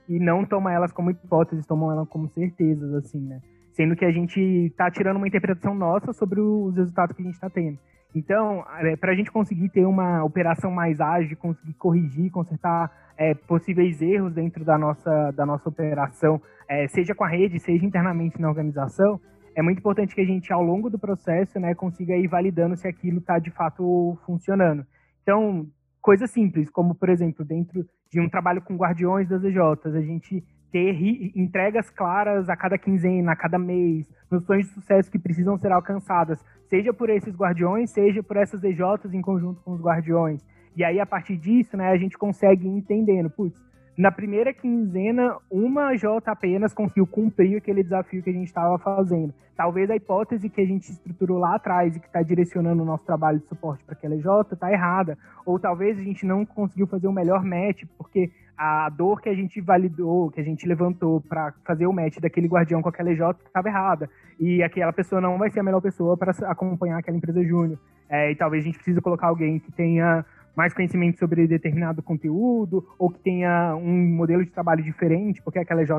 e 0.08 0.18
não 0.18 0.44
toma 0.44 0.72
elas 0.72 0.92
como 0.92 1.10
hipóteses, 1.10 1.66
toma 1.66 1.92
elas 1.92 2.08
como 2.08 2.28
certezas, 2.28 2.92
assim, 2.94 3.20
né? 3.20 3.40
Sendo 3.72 3.94
que 3.94 4.04
a 4.04 4.10
gente 4.10 4.40
está 4.40 4.90
tirando 4.90 5.16
uma 5.16 5.28
interpretação 5.28 5.74
nossa 5.74 6.12
sobre 6.12 6.40
os 6.40 6.76
resultados 6.76 7.14
que 7.14 7.22
a 7.22 7.24
gente 7.24 7.34
está 7.34 7.48
tendo. 7.48 7.78
Então, 8.14 8.64
é, 8.80 8.96
para 8.96 9.12
a 9.12 9.14
gente 9.14 9.30
conseguir 9.30 9.68
ter 9.68 9.86
uma 9.86 10.24
operação 10.24 10.70
mais 10.70 11.00
ágil, 11.00 11.36
conseguir 11.36 11.74
corrigir, 11.74 12.30
consertar 12.30 12.90
é, 13.16 13.34
possíveis 13.34 14.02
erros 14.02 14.34
dentro 14.34 14.64
da 14.64 14.76
nossa, 14.76 15.30
da 15.32 15.46
nossa 15.46 15.68
operação, 15.68 16.42
é, 16.68 16.88
seja 16.88 17.14
com 17.14 17.22
a 17.22 17.28
rede, 17.28 17.60
seja 17.60 17.86
internamente 17.86 18.40
na 18.40 18.48
organização, 18.48 19.20
é 19.54 19.62
muito 19.62 19.78
importante 19.78 20.14
que 20.14 20.20
a 20.20 20.24
gente, 20.24 20.52
ao 20.52 20.62
longo 20.62 20.88
do 20.88 20.98
processo, 20.98 21.58
né, 21.58 21.74
consiga 21.74 22.16
ir 22.16 22.28
validando 22.28 22.76
se 22.76 22.86
aquilo 22.86 23.18
está 23.18 23.38
de 23.38 23.50
fato 23.50 24.18
funcionando. 24.24 24.86
Então, 25.22 25.66
coisas 26.00 26.30
simples, 26.30 26.70
como, 26.70 26.94
por 26.94 27.08
exemplo, 27.08 27.44
dentro 27.44 27.84
de 28.10 28.20
um 28.20 28.28
trabalho 28.28 28.62
com 28.62 28.76
guardiões 28.76 29.28
das 29.28 29.42
EJs, 29.42 29.94
a 29.94 30.00
gente 30.00 30.44
ter 30.70 30.96
entregas 31.36 31.90
claras 31.90 32.48
a 32.48 32.56
cada 32.56 32.78
quinzena, 32.78 33.32
a 33.32 33.36
cada 33.36 33.58
mês, 33.58 34.08
noções 34.30 34.66
de 34.66 34.72
sucesso 34.72 35.10
que 35.10 35.18
precisam 35.18 35.58
ser 35.58 35.72
alcançadas, 35.72 36.44
seja 36.68 36.92
por 36.92 37.10
esses 37.10 37.34
guardiões, 37.34 37.90
seja 37.90 38.22
por 38.22 38.36
essas 38.36 38.62
EJs 38.62 39.12
em 39.12 39.20
conjunto 39.20 39.60
com 39.62 39.72
os 39.72 39.82
guardiões. 39.82 40.46
E 40.76 40.84
aí, 40.84 41.00
a 41.00 41.06
partir 41.06 41.36
disso, 41.36 41.76
né, 41.76 41.90
a 41.90 41.96
gente 41.96 42.16
consegue 42.16 42.66
ir 42.66 42.70
entendendo, 42.70 43.28
putz, 43.28 43.60
na 43.96 44.10
primeira 44.10 44.52
quinzena, 44.54 45.36
uma 45.50 45.94
J 45.96 46.30
apenas 46.30 46.72
conseguiu 46.72 47.06
cumprir 47.06 47.58
aquele 47.58 47.82
desafio 47.82 48.22
que 48.22 48.30
a 48.30 48.32
gente 48.32 48.46
estava 48.46 48.78
fazendo. 48.78 49.34
Talvez 49.56 49.90
a 49.90 49.96
hipótese 49.96 50.48
que 50.48 50.60
a 50.60 50.64
gente 50.64 50.90
estruturou 50.90 51.38
lá 51.38 51.56
atrás 51.56 51.94
e 51.94 52.00
que 52.00 52.06
está 52.06 52.22
direcionando 52.22 52.82
o 52.82 52.86
nosso 52.86 53.04
trabalho 53.04 53.40
de 53.40 53.46
suporte 53.46 53.84
para 53.84 53.94
aquela 53.94 54.16
J 54.16 54.54
está 54.54 54.72
errada. 54.72 55.18
Ou 55.44 55.58
talvez 55.58 55.98
a 55.98 56.02
gente 56.02 56.24
não 56.24 56.46
conseguiu 56.46 56.86
fazer 56.86 57.08
o 57.08 57.12
melhor 57.12 57.44
match, 57.44 57.82
porque 57.98 58.30
a 58.56 58.88
dor 58.90 59.20
que 59.20 59.28
a 59.28 59.34
gente 59.34 59.60
validou, 59.60 60.30
que 60.30 60.40
a 60.40 60.44
gente 60.44 60.66
levantou 60.66 61.20
para 61.20 61.52
fazer 61.66 61.86
o 61.86 61.92
match 61.92 62.18
daquele 62.20 62.46
guardião 62.46 62.80
com 62.80 62.88
aquela 62.88 63.10
EJ 63.10 63.20
estava 63.44 63.68
errada. 63.68 64.08
E 64.38 64.62
aquela 64.62 64.92
pessoa 64.92 65.20
não 65.20 65.36
vai 65.36 65.50
ser 65.50 65.60
a 65.60 65.62
melhor 65.62 65.80
pessoa 65.80 66.16
para 66.16 66.32
acompanhar 66.46 66.98
aquela 66.98 67.16
empresa 67.16 67.42
júnior. 67.42 67.78
É, 68.08 68.30
e 68.32 68.36
talvez 68.36 68.64
a 68.64 68.66
gente 68.66 68.76
precise 68.76 69.00
colocar 69.00 69.28
alguém 69.28 69.58
que 69.58 69.70
tenha 69.72 70.24
mais 70.56 70.74
conhecimento 70.74 71.18
sobre 71.18 71.46
determinado 71.46 72.02
conteúdo 72.02 72.86
ou 72.98 73.10
que 73.10 73.18
tenha 73.20 73.74
um 73.76 74.14
modelo 74.14 74.44
de 74.44 74.50
trabalho 74.50 74.82
diferente, 74.82 75.40
porque 75.42 75.58
aquela 75.58 75.82
EJ 75.82 75.90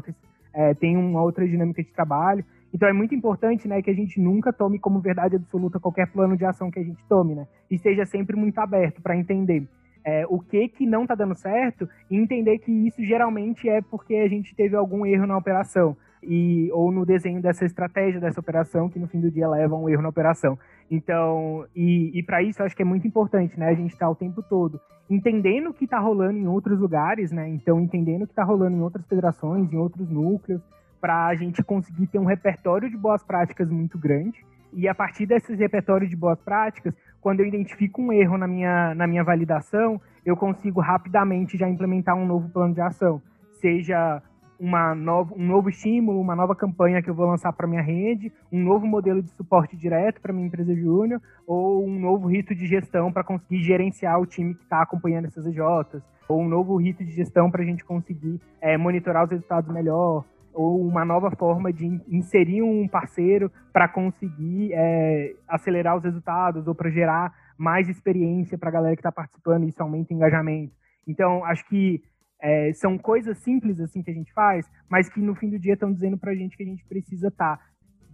é, 0.54 0.74
tem 0.74 0.98
uma 0.98 1.22
outra 1.22 1.48
dinâmica 1.48 1.82
de 1.82 1.90
trabalho. 1.90 2.44
Então 2.74 2.88
é 2.88 2.94
muito 2.94 3.14
importante, 3.14 3.68
né, 3.68 3.82
que 3.82 3.90
a 3.90 3.94
gente 3.94 4.20
nunca 4.20 4.54
tome 4.54 4.80
como 4.80 5.00
verdade 5.00 5.36
absoluta 5.36 5.80
qualquer 5.80 6.08
plano 6.08 6.38
de 6.38 6.46
ação 6.46 6.72
que 6.72 6.80
a 6.80 6.84
gente 6.84 7.04
tome, 7.08 7.36
né? 7.36 7.46
E 7.70 7.76
esteja 7.76 8.06
sempre 8.06 8.36
muito 8.36 8.58
aberto 8.60 9.02
para 9.02 9.18
entender 9.18 9.68
é, 10.04 10.26
o 10.28 10.40
que 10.40 10.68
que 10.70 10.86
não 10.86 11.04
está 11.04 11.16
dando 11.16 11.36
certo 11.36 11.88
e 12.10 12.16
entender 12.16 12.60
que 12.60 12.72
isso 12.72 13.04
geralmente 13.04 13.70
é 13.70 13.82
porque 13.82 14.16
a 14.16 14.28
gente 14.28 14.56
teve 14.56 14.76
algum 14.76 15.06
erro 15.06 15.28
na 15.28 15.38
operação 15.38 15.96
e 16.24 16.70
ou 16.72 16.92
no 16.92 17.06
desenho 17.06 17.42
dessa 17.42 17.66
estratégia 17.66 18.20
dessa 18.20 18.40
operação 18.40 18.90
que 18.90 19.00
no 19.00 19.08
fim 19.08 19.20
do 19.20 19.32
dia 19.32 19.48
leva 19.50 19.76
a 19.76 19.78
um 19.78 19.90
erro 19.90 20.02
na 20.02 20.10
operação. 20.10 20.58
Então, 20.92 21.66
e, 21.74 22.20
e 22.20 22.22
para 22.22 22.44
isso 22.44 22.62
eu 22.62 22.66
acho 22.66 22.76
que 22.76 22.82
é 22.84 22.86
muito 22.86 23.08
importante, 23.08 23.58
né? 23.58 23.70
A 23.70 23.74
gente 23.74 23.94
está 23.94 24.10
o 24.10 24.16
tempo 24.16 24.44
todo 24.44 24.80
entendendo 25.14 25.70
o 25.70 25.74
que 25.74 25.84
está 25.84 26.00
rolando 26.00 26.38
em 26.38 26.48
outros 26.48 26.80
lugares, 26.80 27.32
né? 27.32 27.48
Então, 27.50 27.80
entendendo 27.82 28.24
o 28.24 28.28
que 28.28 28.32
está 28.32 28.44
rolando 28.44 28.78
em 28.78 28.82
outras 28.82 29.06
federações, 29.08 29.72
em 29.72 29.78
outros 29.78 30.10
núcleos, 30.10 30.62
para 31.02 31.28
a 31.28 31.36
gente 31.36 31.62
conseguir 31.64 32.08
ter 32.08 32.20
um 32.20 32.26
repertório 32.26 32.90
de 32.90 32.96
boas 32.96 33.22
práticas 33.24 33.70
muito 33.70 33.98
grande. 33.98 34.46
E 34.72 34.88
a 34.88 34.96
partir 34.96 35.26
desses 35.26 35.60
repertórios 35.60 36.10
de 36.10 36.16
boas 36.16 36.40
práticas, 36.42 36.94
quando 37.20 37.42
eu 37.42 37.46
identifico 37.46 38.02
um 38.02 38.14
erro 38.14 38.38
na 38.38 38.48
minha, 38.48 38.96
na 38.96 39.06
minha 39.06 39.24
validação, 39.24 40.00
eu 40.26 40.38
consigo 40.38 40.80
rapidamente 40.80 41.58
já 41.58 41.68
implementar 41.68 42.16
um 42.16 42.26
novo 42.26 42.50
plano 42.50 42.74
de 42.74 42.82
ação. 42.82 43.22
Seja 43.60 44.22
uma 44.62 44.94
nova, 44.94 45.34
um 45.36 45.44
novo 45.44 45.70
estímulo, 45.70 46.22
uma 46.22 46.36
nova 46.36 46.56
campanha 46.56 47.02
que 47.02 47.10
eu 47.10 47.16
vou 47.16 47.26
lançar 47.26 47.52
para 47.52 47.66
minha 47.66 47.82
rede, 47.82 48.32
um 48.52 48.64
novo 48.64 48.86
modelo 48.86 49.20
de 49.20 49.32
suporte 49.32 49.76
direto 49.76 50.22
para 50.22 50.32
minha 50.32 50.46
empresa 50.46 50.76
júnior, 50.76 51.20
ou 51.48 51.84
um 51.84 52.00
novo 52.00 52.28
rito 52.28 52.54
de 52.54 52.68
gestão 52.68 53.12
para 53.12 53.24
conseguir 53.24 53.64
gerenciar 53.64 54.22
o 54.22 54.26
time 54.28 54.54
que 54.54 54.62
está 54.62 54.84
acompanhando 54.84 55.26
essas 55.26 55.48
EJs, 55.48 56.04
ou 56.30 56.42
um 56.42 56.48
novo 56.48 56.78
rito 56.78 57.04
de 57.04 57.12
gestão 57.12 57.50
para 57.50 57.64
a 57.64 57.66
gente 57.66 57.84
conseguir 57.84 58.40
é, 58.62 58.78
monitorar 58.78 59.24
os 59.24 59.32
resultados 59.32 59.74
melhor, 59.74 60.24
ou 60.54 60.80
uma 60.80 61.04
nova 61.04 61.32
forma 61.32 61.74
de 61.74 61.88
inserir 62.08 62.62
um 62.62 62.88
parceiro 62.88 63.52
para 63.74 63.88
conseguir 63.88 64.74
é, 64.74 65.34
acelerar 65.48 65.98
os 65.98 66.04
resultados 66.04 66.68
ou 66.68 66.76
para 66.76 66.92
gerar 66.92 67.34
mais 67.58 67.90
experiência 67.90 68.60
para 68.60 68.70
a 68.70 68.72
galera 68.72 68.96
que 68.96 69.00
está 69.00 69.12
participando 69.12 69.64
e 69.64 69.70
isso 69.70 69.82
aumenta 69.82 70.14
o 70.14 70.18
engajamento. 70.18 70.74
Então, 71.08 71.44
acho 71.46 71.68
que 71.68 72.04
é, 72.42 72.74
são 72.74 72.98
coisas 72.98 73.38
simples 73.38 73.80
assim 73.80 74.02
que 74.02 74.10
a 74.10 74.14
gente 74.14 74.34
faz, 74.34 74.70
mas 74.90 75.08
que 75.08 75.22
no 75.22 75.36
fim 75.36 75.50
do 75.50 75.60
dia 75.60 75.74
estão 75.74 75.94
dizendo 75.94 76.18
para 76.18 76.32
a 76.32 76.36
gente 76.36 76.58
que 76.58 76.64
a 76.64 76.66
gente 76.66 76.84
precisa 76.86 77.28
estar 77.28 77.58
tá, 77.58 77.64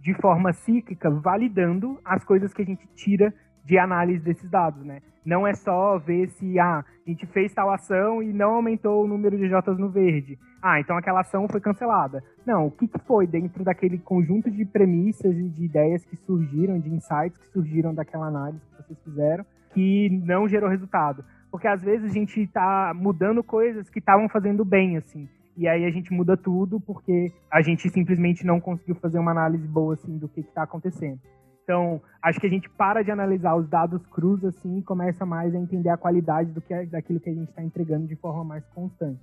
de 0.00 0.14
forma 0.14 0.52
cíclica 0.52 1.10
validando 1.10 1.98
as 2.04 2.24
coisas 2.24 2.52
que 2.52 2.62
a 2.62 2.64
gente 2.64 2.86
tira 2.94 3.32
de 3.64 3.78
análise 3.78 4.22
desses 4.22 4.48
dados, 4.48 4.84
né? 4.84 5.00
Não 5.24 5.46
é 5.46 5.52
só 5.52 5.98
ver 5.98 6.28
se 6.30 6.58
ah, 6.58 6.82
a 7.06 7.10
gente 7.10 7.26
fez 7.26 7.52
tal 7.52 7.70
ação 7.70 8.22
e 8.22 8.32
não 8.32 8.54
aumentou 8.54 9.04
o 9.04 9.06
número 9.06 9.36
de 9.36 9.46
Jotas 9.48 9.78
no 9.78 9.90
verde. 9.90 10.38
Ah, 10.62 10.80
então 10.80 10.96
aquela 10.96 11.20
ação 11.20 11.46
foi 11.48 11.60
cancelada. 11.60 12.24
Não, 12.46 12.66
o 12.66 12.70
que, 12.70 12.88
que 12.88 12.98
foi 13.00 13.26
dentro 13.26 13.62
daquele 13.62 13.98
conjunto 13.98 14.50
de 14.50 14.64
premissas 14.64 15.36
e 15.36 15.48
de 15.50 15.64
ideias 15.64 16.04
que 16.04 16.16
surgiram, 16.16 16.80
de 16.80 16.88
insights 16.88 17.36
que 17.36 17.48
surgiram 17.48 17.94
daquela 17.94 18.26
análise 18.26 18.64
que 18.70 18.82
vocês 18.82 18.98
fizeram, 19.04 19.44
que 19.74 20.08
não 20.24 20.48
gerou 20.48 20.70
resultado? 20.70 21.22
Porque 21.50 21.66
às 21.66 21.82
vezes 21.82 22.10
a 22.10 22.14
gente 22.14 22.40
está 22.42 22.92
mudando 22.94 23.42
coisas 23.42 23.88
que 23.88 23.98
estavam 23.98 24.28
fazendo 24.28 24.64
bem, 24.64 24.96
assim. 24.96 25.28
E 25.56 25.66
aí 25.66 25.84
a 25.84 25.90
gente 25.90 26.12
muda 26.12 26.36
tudo 26.36 26.78
porque 26.78 27.32
a 27.50 27.60
gente 27.60 27.88
simplesmente 27.90 28.46
não 28.46 28.60
conseguiu 28.60 28.94
fazer 28.94 29.18
uma 29.18 29.32
análise 29.32 29.66
boa, 29.66 29.94
assim, 29.94 30.16
do 30.16 30.28
que 30.28 30.40
está 30.40 30.62
acontecendo. 30.62 31.18
Então, 31.64 32.00
acho 32.22 32.40
que 32.40 32.46
a 32.46 32.50
gente 32.50 32.66
para 32.70 33.02
de 33.02 33.10
analisar 33.10 33.54
os 33.54 33.68
dados 33.68 34.06
crus 34.06 34.42
assim 34.42 34.78
e 34.78 34.82
começa 34.82 35.26
mais 35.26 35.54
a 35.54 35.58
entender 35.58 35.90
a 35.90 35.98
qualidade 35.98 36.50
do 36.50 36.62
que 36.62 36.72
é, 36.72 36.86
daquilo 36.86 37.20
que 37.20 37.28
a 37.28 37.34
gente 37.34 37.50
está 37.50 37.62
entregando 37.62 38.06
de 38.06 38.16
forma 38.16 38.42
mais 38.42 38.64
constante. 38.68 39.20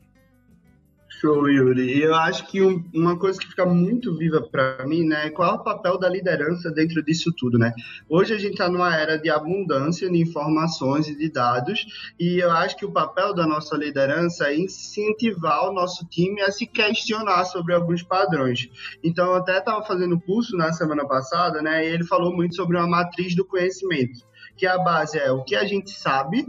Show, 1.20 1.50
Yuri. 1.50 1.98
E 1.98 2.04
eu 2.04 2.14
acho 2.14 2.46
que 2.48 2.62
um, 2.62 2.84
uma 2.94 3.18
coisa 3.18 3.40
que 3.40 3.48
fica 3.48 3.66
muito 3.66 4.18
viva 4.18 4.42
para 4.42 4.86
mim, 4.86 5.06
né, 5.06 5.28
é 5.28 5.30
qual 5.30 5.52
é 5.52 5.56
o 5.56 5.64
papel 5.64 5.98
da 5.98 6.10
liderança 6.10 6.72
dentro 6.72 7.04
disso 7.04 7.34
tudo, 7.38 7.58
né? 7.58 7.74
Hoje 8.10 8.34
a 8.34 8.38
gente 8.38 8.54
está 8.54 8.70
numa 8.70 8.96
era 8.96 9.18
de 9.18 9.30
abundância 9.30 10.10
de 10.10 10.18
informações 10.18 11.08
e 11.08 11.18
de 11.18 11.30
dados, 11.30 11.86
e 12.20 12.40
eu 12.40 12.52
acho 12.52 12.76
que 12.76 12.86
o 12.86 12.92
papel 12.92 13.34
da 13.34 13.48
nossa 13.48 13.78
liderança 13.78 14.50
é 14.50 14.58
incentivar 14.58 15.70
o 15.70 15.74
nosso 15.74 16.06
time 16.08 16.42
a 16.42 16.52
se 16.52 16.66
questionar 16.66 17.46
sobre 17.46 17.74
alguns 17.74 18.04
padrões. 18.04 18.70
Então, 19.04 19.28
eu 19.28 19.36
até 19.36 19.60
estava 19.60 19.84
fazendo 19.86 20.20
curso 20.20 20.58
na 20.58 20.74
semana 20.74 21.08
passada, 21.08 21.62
né, 21.62 21.86
e 21.86 21.94
ele 21.94 22.04
falou 22.04 22.36
muito 22.36 22.56
sobre 22.56 22.78
uma 22.78 22.88
matriz 22.88 23.36
do 23.36 23.46
conhecimento, 23.46 24.20
que 24.58 24.68
a 24.68 24.78
base 24.78 25.18
é 25.18 25.32
o 25.32 25.44
que 25.44 25.56
a 25.56 25.66
gente 25.66 25.92
sabe, 25.92 26.46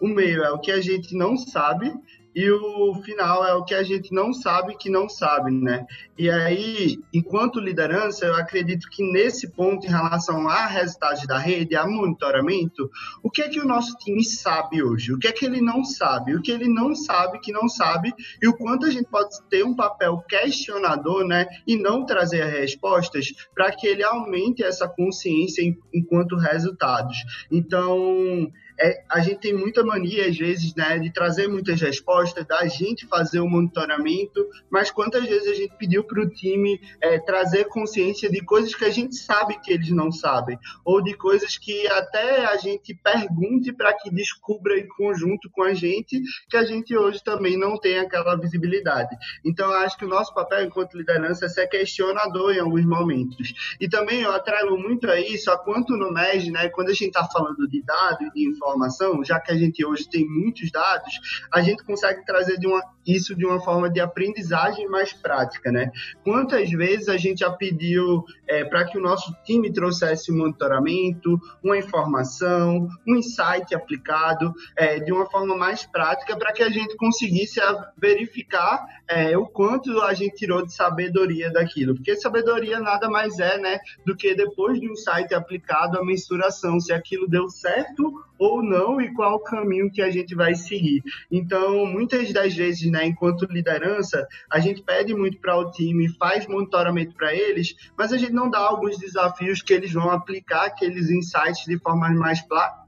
o 0.00 0.08
meio 0.08 0.42
é 0.42 0.50
o 0.50 0.58
que 0.58 0.70
a 0.70 0.80
gente 0.80 1.14
não 1.16 1.36
sabe 1.36 1.92
e 2.36 2.50
o 2.50 2.94
final 3.02 3.46
é 3.46 3.54
o 3.54 3.64
que 3.64 3.74
a 3.74 3.82
gente 3.82 4.12
não 4.12 4.30
sabe 4.30 4.76
que 4.76 4.90
não 4.90 5.08
sabe, 5.08 5.50
né? 5.50 5.86
E 6.18 6.28
aí, 6.28 6.98
enquanto 7.10 7.58
liderança, 7.58 8.26
eu 8.26 8.34
acredito 8.34 8.90
que 8.90 9.02
nesse 9.02 9.48
ponto, 9.48 9.86
em 9.86 9.88
relação 9.88 10.46
a 10.46 10.66
resultados 10.66 11.26
da 11.26 11.38
rede, 11.38 11.74
a 11.74 11.86
monitoramento, 11.86 12.90
o 13.22 13.30
que 13.30 13.40
é 13.40 13.48
que 13.48 13.58
o 13.58 13.66
nosso 13.66 13.96
time 13.96 14.22
sabe 14.22 14.82
hoje? 14.82 15.14
O 15.14 15.18
que 15.18 15.28
é 15.28 15.32
que 15.32 15.46
ele 15.46 15.62
não 15.62 15.82
sabe? 15.82 16.34
O 16.34 16.42
que 16.42 16.52
ele 16.52 16.68
não 16.68 16.94
sabe 16.94 17.40
que 17.40 17.50
não 17.50 17.70
sabe? 17.70 18.12
E 18.42 18.46
o 18.46 18.54
quanto 18.54 18.84
a 18.84 18.90
gente 18.90 19.08
pode 19.08 19.42
ter 19.48 19.64
um 19.64 19.74
papel 19.74 20.22
questionador, 20.28 21.26
né? 21.26 21.46
E 21.66 21.74
não 21.74 22.04
trazer 22.04 22.44
respostas 22.44 23.32
para 23.54 23.72
que 23.72 23.86
ele 23.86 24.02
aumente 24.02 24.62
essa 24.62 24.86
consciência 24.86 25.62
enquanto 25.90 26.36
resultados. 26.36 27.16
Então, 27.50 28.52
é, 28.78 29.02
a 29.08 29.20
gente 29.20 29.40
tem 29.40 29.54
muita 29.54 29.84
mania, 29.84 30.28
às 30.28 30.36
vezes, 30.36 30.74
né, 30.74 30.98
de 30.98 31.12
trazer 31.12 31.48
muitas 31.48 31.80
respostas, 31.80 32.46
da 32.46 32.66
gente 32.66 33.06
fazer 33.06 33.40
o 33.40 33.48
monitoramento, 33.48 34.46
mas 34.70 34.90
quantas 34.90 35.24
vezes 35.24 35.48
a 35.48 35.54
gente 35.54 35.74
pediu 35.76 36.04
para 36.04 36.22
o 36.22 36.28
time 36.28 36.80
é, 37.00 37.18
trazer 37.18 37.64
consciência 37.64 38.30
de 38.30 38.44
coisas 38.44 38.74
que 38.74 38.84
a 38.84 38.90
gente 38.90 39.16
sabe 39.16 39.58
que 39.60 39.72
eles 39.72 39.90
não 39.90 40.12
sabem, 40.12 40.58
ou 40.84 41.02
de 41.02 41.14
coisas 41.14 41.56
que 41.56 41.86
até 41.88 42.44
a 42.46 42.56
gente 42.56 42.94
pergunte 42.94 43.72
para 43.72 43.92
que 43.94 44.10
descubra 44.10 44.78
em 44.78 44.86
conjunto 44.88 45.48
com 45.50 45.62
a 45.62 45.74
gente, 45.74 46.20
que 46.48 46.56
a 46.56 46.64
gente 46.64 46.96
hoje 46.96 47.22
também 47.22 47.56
não 47.56 47.78
tem 47.78 47.98
aquela 47.98 48.36
visibilidade. 48.36 49.16
Então, 49.44 49.70
eu 49.70 49.78
acho 49.78 49.96
que 49.96 50.04
o 50.04 50.08
nosso 50.08 50.34
papel 50.34 50.64
enquanto 50.64 50.96
liderança 50.96 51.46
é 51.46 51.48
ser 51.48 51.66
questionador 51.68 52.54
em 52.54 52.60
alguns 52.60 52.84
momentos. 52.84 53.54
E 53.80 53.88
também 53.88 54.22
eu 54.22 54.32
atrelo 54.32 54.78
muito 54.78 55.10
a 55.10 55.18
isso, 55.18 55.50
a 55.50 55.58
quanto 55.58 55.96
no 55.96 56.12
MES, 56.12 56.48
né, 56.48 56.68
quando 56.68 56.88
a 56.88 56.94
gente 56.94 57.08
está 57.08 57.24
falando 57.24 57.66
de 57.68 57.82
dados, 57.82 58.30
de 58.34 58.46
informação, 58.48 58.65
informação, 58.66 59.24
já 59.24 59.38
que 59.38 59.52
a 59.52 59.56
gente 59.56 59.84
hoje 59.84 60.08
tem 60.08 60.26
muitos 60.26 60.70
dados, 60.70 61.20
a 61.52 61.60
gente 61.60 61.84
consegue 61.84 62.24
trazer 62.24 62.58
de 62.58 62.66
uma, 62.66 62.82
isso 63.06 63.34
de 63.34 63.46
uma 63.46 63.60
forma 63.60 63.88
de 63.88 64.00
aprendizagem 64.00 64.88
mais 64.88 65.12
prática, 65.12 65.70
né? 65.70 65.90
Quantas 66.24 66.70
vezes 66.70 67.08
a 67.08 67.16
gente 67.16 67.40
já 67.40 67.50
pediu 67.50 68.24
é, 68.46 68.64
para 68.64 68.84
que 68.84 68.98
o 68.98 69.00
nosso 69.00 69.32
time 69.44 69.72
trouxesse 69.72 70.32
um 70.32 70.38
monitoramento, 70.38 71.40
uma 71.62 71.78
informação, 71.78 72.88
um 73.06 73.16
insight 73.16 73.74
aplicado 73.74 74.52
é, 74.76 74.98
de 74.98 75.12
uma 75.12 75.26
forma 75.30 75.56
mais 75.56 75.84
prática 75.84 76.36
para 76.36 76.52
que 76.52 76.62
a 76.62 76.68
gente 76.68 76.96
conseguisse 76.96 77.60
verificar 77.96 78.84
é, 79.08 79.36
o 79.38 79.46
quanto 79.46 80.00
a 80.02 80.12
gente 80.12 80.36
tirou 80.36 80.64
de 80.64 80.74
sabedoria 80.74 81.50
daquilo, 81.50 81.94
porque 81.94 82.16
sabedoria 82.16 82.80
nada 82.80 83.08
mais 83.08 83.38
é, 83.38 83.58
né, 83.58 83.78
do 84.04 84.16
que 84.16 84.34
depois 84.34 84.80
de 84.80 84.88
um 84.88 84.92
insight 84.92 85.32
aplicado 85.34 85.98
a 85.98 86.04
mensuração 86.04 86.80
se 86.80 86.92
aquilo 86.92 87.28
deu 87.28 87.48
certo 87.48 88.24
ou 88.38 88.55
não 88.62 89.00
e 89.00 89.12
qual 89.14 89.34
o 89.34 89.40
caminho 89.40 89.90
que 89.90 90.02
a 90.02 90.10
gente 90.10 90.34
vai 90.34 90.54
seguir. 90.54 91.02
Então, 91.30 91.86
muitas 91.86 92.32
das 92.32 92.54
vezes, 92.54 92.90
né, 92.90 93.06
enquanto 93.06 93.46
liderança, 93.50 94.26
a 94.50 94.60
gente 94.60 94.82
pede 94.82 95.14
muito 95.14 95.38
para 95.38 95.56
o 95.56 95.70
time, 95.70 96.08
faz 96.16 96.46
monitoramento 96.46 97.14
para 97.14 97.34
eles, 97.34 97.74
mas 97.96 98.12
a 98.12 98.16
gente 98.16 98.32
não 98.32 98.50
dá 98.50 98.58
alguns 98.58 98.98
desafios 98.98 99.62
que 99.62 99.72
eles 99.72 99.92
vão 99.92 100.10
aplicar 100.10 100.66
aqueles 100.66 101.10
insights 101.10 101.64
de 101.66 101.78
forma 101.78 102.08
mais 102.10 102.40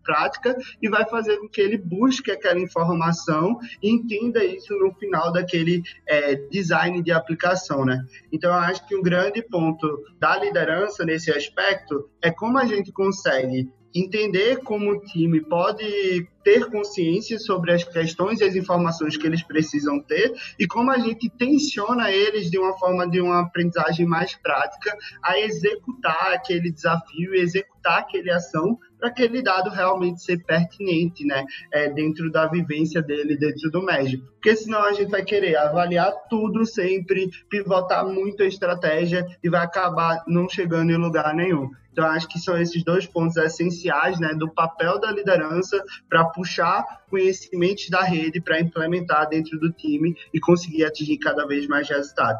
prática 0.08 0.56
e 0.80 0.88
vai 0.88 1.04
fazer 1.04 1.36
com 1.36 1.48
que 1.48 1.60
ele 1.60 1.76
busque 1.76 2.30
aquela 2.30 2.58
informação 2.58 3.58
e 3.82 3.90
entenda 3.90 4.42
isso 4.42 4.74
no 4.78 4.92
final 4.94 5.30
daquele 5.30 5.82
é, 6.06 6.34
design 6.50 7.02
de 7.02 7.12
aplicação, 7.12 7.84
né? 7.84 8.02
Então, 8.32 8.50
eu 8.50 8.58
acho 8.58 8.86
que 8.86 8.96
um 8.96 9.02
grande 9.02 9.42
ponto 9.42 10.02
da 10.18 10.38
liderança 10.38 11.04
nesse 11.04 11.30
aspecto 11.30 12.08
é 12.22 12.30
como 12.30 12.56
a 12.56 12.64
gente 12.64 12.90
consegue 12.90 13.68
entender 13.94 14.58
como 14.62 14.92
o 14.92 15.00
time 15.00 15.40
pode 15.42 16.28
ter 16.48 16.64
consciência 16.70 17.38
sobre 17.38 17.72
as 17.72 17.84
questões 17.84 18.40
e 18.40 18.44
as 18.44 18.56
informações 18.56 19.18
que 19.18 19.26
eles 19.26 19.42
precisam 19.42 20.00
ter 20.00 20.32
e 20.58 20.66
como 20.66 20.90
a 20.90 20.96
gente 20.96 21.28
tensiona 21.28 22.10
eles 22.10 22.50
de 22.50 22.58
uma 22.58 22.74
forma 22.78 23.06
de 23.06 23.20
uma 23.20 23.42
aprendizagem 23.42 24.06
mais 24.06 24.34
prática 24.34 24.96
a 25.22 25.38
executar 25.38 26.32
aquele 26.32 26.72
desafio 26.72 27.34
e 27.34 27.40
executar 27.40 27.98
aquela 27.98 28.36
ação 28.36 28.78
para 28.98 29.10
aquele 29.10 29.42
dado 29.42 29.68
realmente 29.68 30.22
ser 30.22 30.42
pertinente, 30.42 31.22
né, 31.24 31.44
é, 31.70 31.90
dentro 31.90 32.32
da 32.32 32.46
vivência 32.46 33.02
dele, 33.02 33.36
dentro 33.36 33.70
do 33.70 33.82
médio. 33.82 34.24
Porque 34.32 34.56
senão 34.56 34.82
a 34.82 34.92
gente 34.92 35.10
vai 35.10 35.22
querer 35.22 35.54
avaliar 35.56 36.10
tudo 36.30 36.64
sempre, 36.64 37.30
pivotar 37.50 38.06
muito 38.06 38.42
a 38.42 38.46
estratégia 38.46 39.26
e 39.44 39.50
vai 39.50 39.62
acabar 39.62 40.24
não 40.26 40.48
chegando 40.48 40.90
em 40.90 40.96
lugar 40.96 41.34
nenhum. 41.34 41.70
Então, 41.98 42.06
acho 42.06 42.28
que 42.28 42.38
são 42.38 42.56
esses 42.56 42.84
dois 42.84 43.06
pontos 43.06 43.36
essenciais 43.36 44.20
né, 44.20 44.32
do 44.32 44.48
papel 44.48 45.00
da 45.00 45.10
liderança 45.10 45.82
para 46.08 46.24
puxar 46.38 47.04
conhecimentos 47.10 47.90
da 47.90 48.02
rede 48.02 48.40
para 48.40 48.60
implementar 48.60 49.28
dentro 49.28 49.58
do 49.58 49.72
time 49.72 50.16
e 50.32 50.38
conseguir 50.38 50.84
atingir 50.84 51.18
cada 51.18 51.44
vez 51.44 51.66
mais 51.66 51.88
resultado. 51.88 52.38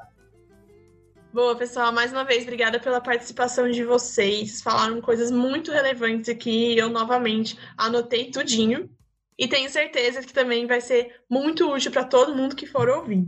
Boa, 1.32 1.56
pessoal, 1.56 1.92
mais 1.92 2.12
uma 2.12 2.24
vez, 2.24 2.44
obrigada 2.44 2.78
pela 2.78 3.00
participação 3.00 3.68
de 3.68 3.82
vocês. 3.82 4.62
Falaram 4.62 5.00
coisas 5.00 5.32
muito 5.32 5.72
relevantes 5.72 6.28
aqui. 6.28 6.78
Eu 6.78 6.88
novamente 6.88 7.58
anotei 7.76 8.30
tudinho. 8.30 8.88
E 9.36 9.46
tenho 9.46 9.68
certeza 9.68 10.22
que 10.22 10.32
também 10.32 10.66
vai 10.66 10.80
ser 10.80 11.14
muito 11.28 11.70
útil 11.70 11.90
para 11.90 12.04
todo 12.04 12.34
mundo 12.34 12.56
que 12.56 12.66
for 12.66 12.88
ouvir. 12.88 13.26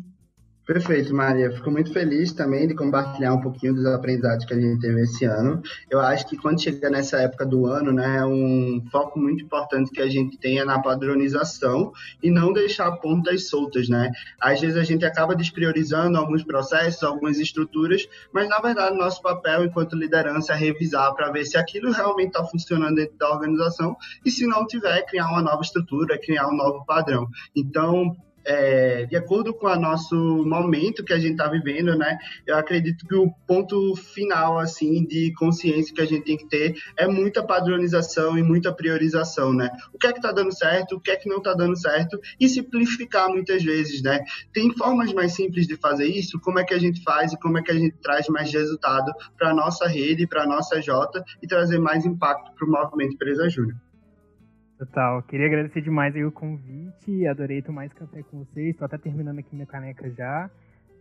Perfeito, 0.66 1.12
Maria. 1.12 1.50
Fico 1.50 1.70
muito 1.70 1.92
feliz 1.92 2.32
também 2.32 2.68
de 2.68 2.74
compartilhar 2.74 3.34
um 3.34 3.40
pouquinho 3.40 3.74
dos 3.74 3.84
aprendizados 3.86 4.44
que 4.44 4.54
a 4.54 4.60
gente 4.60 4.80
teve 4.80 5.00
esse 5.02 5.24
ano. 5.24 5.60
Eu 5.90 5.98
acho 5.98 6.26
que 6.28 6.36
quando 6.36 6.62
chega 6.62 6.88
nessa 6.88 7.18
época 7.18 7.44
do 7.44 7.66
ano, 7.66 7.92
né, 7.92 8.24
um 8.24 8.80
foco 8.92 9.18
muito 9.18 9.42
importante 9.42 9.90
que 9.90 10.00
a 10.00 10.08
gente 10.08 10.38
tenha 10.38 10.64
na 10.64 10.78
padronização 10.78 11.92
e 12.22 12.30
não 12.30 12.52
deixar 12.52 12.92
pontas 12.98 13.48
soltas, 13.48 13.88
né? 13.88 14.12
Às 14.40 14.60
vezes 14.60 14.76
a 14.76 14.84
gente 14.84 15.04
acaba 15.04 15.34
despriorizando 15.34 16.16
alguns 16.16 16.44
processos, 16.44 17.02
algumas 17.02 17.38
estruturas, 17.38 18.06
mas 18.32 18.48
na 18.48 18.60
verdade 18.60 18.96
nosso 18.96 19.20
papel 19.22 19.64
enquanto 19.64 19.96
liderança 19.96 20.52
é 20.52 20.56
revisar 20.56 21.12
para 21.14 21.32
ver 21.32 21.46
se 21.46 21.56
aquilo 21.56 21.90
realmente 21.90 22.28
está 22.28 22.44
funcionando 22.44 22.94
dentro 22.94 23.16
da 23.18 23.30
organização 23.30 23.96
e 24.24 24.30
se 24.30 24.46
não 24.46 24.66
tiver, 24.66 25.02
criar 25.06 25.28
uma 25.30 25.42
nova 25.42 25.62
estrutura, 25.62 26.18
criar 26.18 26.46
um 26.46 26.56
novo 26.56 26.84
padrão. 26.84 27.26
Então, 27.56 28.14
é, 28.44 29.06
de 29.06 29.16
acordo 29.16 29.52
com 29.52 29.66
o 29.66 29.76
nosso 29.76 30.14
momento 30.44 31.04
que 31.04 31.12
a 31.12 31.18
gente 31.18 31.32
está 31.32 31.48
vivendo, 31.48 31.96
né? 31.96 32.18
Eu 32.46 32.56
acredito 32.56 33.06
que 33.06 33.14
o 33.14 33.30
ponto 33.46 33.94
final, 33.96 34.58
assim, 34.58 35.04
de 35.04 35.32
consciência 35.34 35.94
que 35.94 36.00
a 36.00 36.06
gente 36.06 36.24
tem 36.24 36.36
que 36.36 36.48
ter 36.48 36.74
é 36.96 37.06
muita 37.06 37.42
padronização 37.42 38.38
e 38.38 38.42
muita 38.42 38.72
priorização, 38.72 39.52
né? 39.52 39.70
O 39.92 39.98
que 39.98 40.06
é 40.06 40.12
que 40.12 40.18
está 40.18 40.32
dando 40.32 40.56
certo, 40.56 40.96
o 40.96 41.00
que 41.00 41.10
é 41.10 41.16
que 41.16 41.28
não 41.28 41.38
está 41.38 41.54
dando 41.54 41.76
certo 41.78 42.18
e 42.38 42.48
simplificar 42.48 43.28
muitas 43.28 43.62
vezes, 43.62 44.02
né? 44.02 44.24
Tem 44.52 44.72
formas 44.76 45.12
mais 45.12 45.34
simples 45.34 45.66
de 45.66 45.76
fazer 45.76 46.06
isso? 46.06 46.40
Como 46.40 46.58
é 46.58 46.64
que 46.64 46.74
a 46.74 46.78
gente 46.78 47.02
faz 47.02 47.32
e 47.32 47.38
como 47.38 47.58
é 47.58 47.62
que 47.62 47.70
a 47.70 47.74
gente 47.74 47.96
traz 48.02 48.28
mais 48.28 48.52
resultado 48.52 49.12
para 49.36 49.50
a 49.50 49.54
nossa 49.54 49.86
rede, 49.86 50.26
para 50.26 50.42
a 50.42 50.46
nossa 50.46 50.80
Jota 50.80 51.22
e 51.42 51.46
trazer 51.46 51.78
mais 51.78 52.04
impacto 52.04 52.52
para 52.54 52.66
o 52.66 52.70
movimento 52.70 53.14
Empresa 53.14 53.48
Júnior? 53.48 53.76
Total. 54.80 55.22
Queria 55.24 55.46
agradecer 55.46 55.82
demais 55.82 56.16
aí 56.16 56.24
o 56.24 56.32
convite. 56.32 57.26
Adorei 57.26 57.60
tomar 57.60 57.84
esse 57.84 57.94
café 57.94 58.22
com 58.22 58.38
vocês. 58.38 58.70
Estou 58.70 58.86
até 58.86 58.96
terminando 58.96 59.38
aqui 59.38 59.54
minha 59.54 59.66
caneca 59.66 60.10
já. 60.10 60.50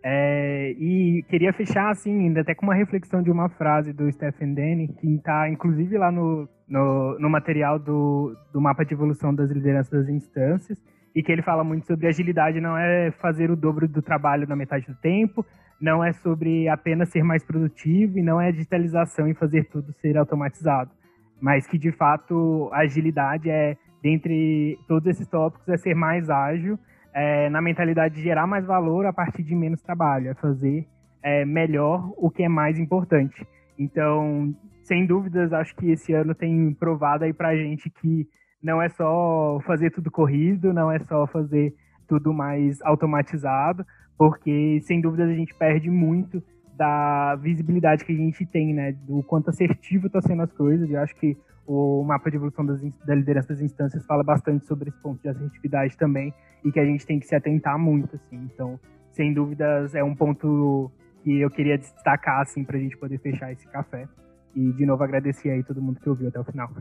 É, 0.04 0.72
e 0.78 1.24
queria 1.30 1.54
fechar, 1.54 1.90
assim, 1.90 2.12
ainda 2.26 2.42
até 2.42 2.54
com 2.54 2.66
uma 2.66 2.76
reflexão 2.76 3.24
de 3.24 3.32
uma 3.32 3.48
frase 3.48 3.94
do 3.94 4.12
Stephen 4.12 4.54
Denny, 4.54 4.90
que 4.90 5.16
está 5.16 5.50
inclusive 5.50 5.98
lá 5.98 6.12
no, 6.12 6.48
no, 6.68 7.20
no, 7.20 7.30
material 7.30 7.80
do, 7.80 8.36
do 8.52 8.60
mapa 8.60 8.84
de 8.84 8.94
evolução 8.94 9.34
das 9.34 9.50
lideranças 9.50 9.92
das 9.92 10.10
instâncias, 10.10 10.78
e 11.16 11.24
que 11.24 11.32
ele 11.32 11.42
fala 11.42 11.64
muito 11.64 11.88
sobre 11.88 12.08
agilidade, 12.08 12.60
não 12.60 12.78
é 12.78 13.12
fazer 13.12 13.50
o 13.50 13.56
dobro 13.56 13.88
do 13.88 14.02
trabalho 14.02 14.48
na 14.48 14.58
metade 14.58 14.88
do 14.88 14.96
tempo, 14.96 15.46
não 15.82 16.04
é 16.04 16.12
sobre 16.12 16.68
apenas 16.68 17.10
ser 17.10 17.24
mais 17.24 17.46
produtivo, 17.46 18.20
e 18.20 18.22
não 18.22 18.42
é 18.42 18.52
digitalização 18.52 19.28
e 19.28 19.34
fazer 19.34 19.70
tudo 19.70 19.94
ser 20.02 20.18
automatizado 20.18 20.92
mas 21.42 21.66
que 21.68 21.78
de 21.78 21.92
fato 21.92 22.70
a 22.72 22.80
agilidade 22.80 23.50
é, 23.50 23.78
dentre 24.02 24.78
todos 24.88 25.08
esses 25.08 25.28
tópicos, 25.28 25.68
é 25.70 25.78
ser 25.78 25.96
mais 25.96 26.30
ágil, 26.30 26.78
é, 27.14 27.50
na 27.50 27.62
mentalidade 27.62 28.16
de 28.16 28.22
gerar 28.22 28.48
mais 28.48 28.66
valor 28.66 29.06
a 29.06 29.14
partir 29.14 29.44
de 29.44 29.56
menos 29.56 29.82
trabalho, 29.82 30.30
é 30.30 30.34
fazer 30.36 30.88
é, 31.24 31.46
melhor 31.46 32.12
o 32.18 32.30
que 32.30 32.44
é 32.44 32.50
mais 32.50 32.78
importante. 32.80 33.46
Então, 33.78 34.54
sem 34.84 35.06
dúvidas, 35.06 35.54
acho 35.54 35.76
que 35.76 35.92
esse 35.92 36.14
ano 36.14 36.34
tem 36.36 36.74
provado 36.74 37.24
aí 37.24 37.34
pra 37.34 37.56
gente 37.56 37.90
que 37.90 38.28
não 38.62 38.82
é 38.82 38.90
só 38.90 39.60
fazer 39.66 39.92
tudo 39.92 40.12
corrido, 40.12 40.74
não 40.74 40.92
é 40.92 41.00
só 41.00 41.26
fazer 41.28 41.74
tudo 42.08 42.34
mais 42.34 42.82
automatizado, 42.82 43.86
porque 44.18 44.82
sem 44.82 45.00
dúvidas 45.00 45.30
a 45.30 45.34
gente 45.34 45.54
perde 45.56 45.90
muito 45.90 46.44
da 46.80 47.36
visibilidade 47.36 48.06
que 48.06 48.14
a 48.14 48.16
gente 48.16 48.46
tem, 48.46 48.74
né? 48.74 48.94
Do 48.94 49.22
quanto 49.22 49.50
assertivo 49.50 50.08
está 50.08 50.22
sendo 50.22 50.44
as 50.44 50.52
coisas. 50.54 50.90
Eu 50.90 51.02
acho 51.02 51.14
que 51.18 51.38
o 51.68 52.02
mapa 52.06 52.32
de 52.32 52.38
evolução 52.38 52.66
das, 52.66 52.82
da 53.06 53.14
liderança 53.14 53.50
das 53.50 53.60
instâncias 53.60 54.06
fala 54.06 54.24
bastante 54.24 54.66
sobre 54.66 54.88
esse 54.88 54.98
ponto 55.02 55.22
de 55.22 55.28
assertividade 55.28 55.98
também 55.98 56.34
e 56.64 56.72
que 56.72 56.80
a 56.80 56.86
gente 56.86 57.06
tem 57.06 57.20
que 57.20 57.28
se 57.28 57.36
atentar 57.36 57.78
muito, 57.78 58.16
assim. 58.16 58.50
Então, 58.54 58.80
sem 59.12 59.34
dúvidas, 59.34 59.94
é 59.94 60.02
um 60.02 60.16
ponto 60.16 60.90
que 61.22 61.42
eu 61.42 61.50
queria 61.50 61.78
destacar, 61.78 62.44
assim, 62.44 62.64
para 62.64 62.78
a 62.78 62.80
gente 62.80 62.96
poder 62.96 63.20
fechar 63.20 63.52
esse 63.52 63.68
café. 63.68 64.08
E, 64.56 64.72
de 64.72 64.86
novo, 64.86 65.04
agradecer 65.04 65.50
aí 65.50 65.62
todo 65.62 65.82
mundo 65.82 66.00
que 66.00 66.10
ouviu 66.10 66.30
até 66.30 66.40
o 66.40 66.46
final. 66.46 66.72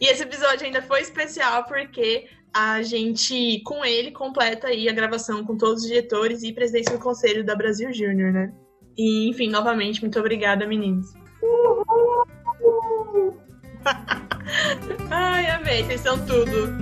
E 0.00 0.06
esse 0.06 0.22
episódio 0.22 0.66
ainda 0.66 0.82
foi 0.82 1.00
especial 1.00 1.64
porque 1.64 2.26
a 2.54 2.80
gente, 2.80 3.60
com 3.64 3.84
ele, 3.84 4.12
completa 4.12 4.68
aí 4.68 4.88
a 4.88 4.92
gravação 4.92 5.44
com 5.44 5.56
todos 5.56 5.82
os 5.82 5.88
diretores 5.88 6.44
e 6.44 6.52
presidente 6.52 6.92
do 6.92 6.98
conselho 7.00 7.44
da 7.44 7.56
Brasil 7.56 7.92
Júnior, 7.92 8.32
né? 8.32 8.54
E, 8.96 9.28
enfim, 9.28 9.48
novamente, 9.48 10.00
muito 10.00 10.18
obrigada, 10.18 10.66
meninos. 10.66 11.14
Ai, 15.10 15.46
amei, 15.50 15.82
vocês 15.84 16.00
são 16.00 16.18
tudo. 16.24 16.74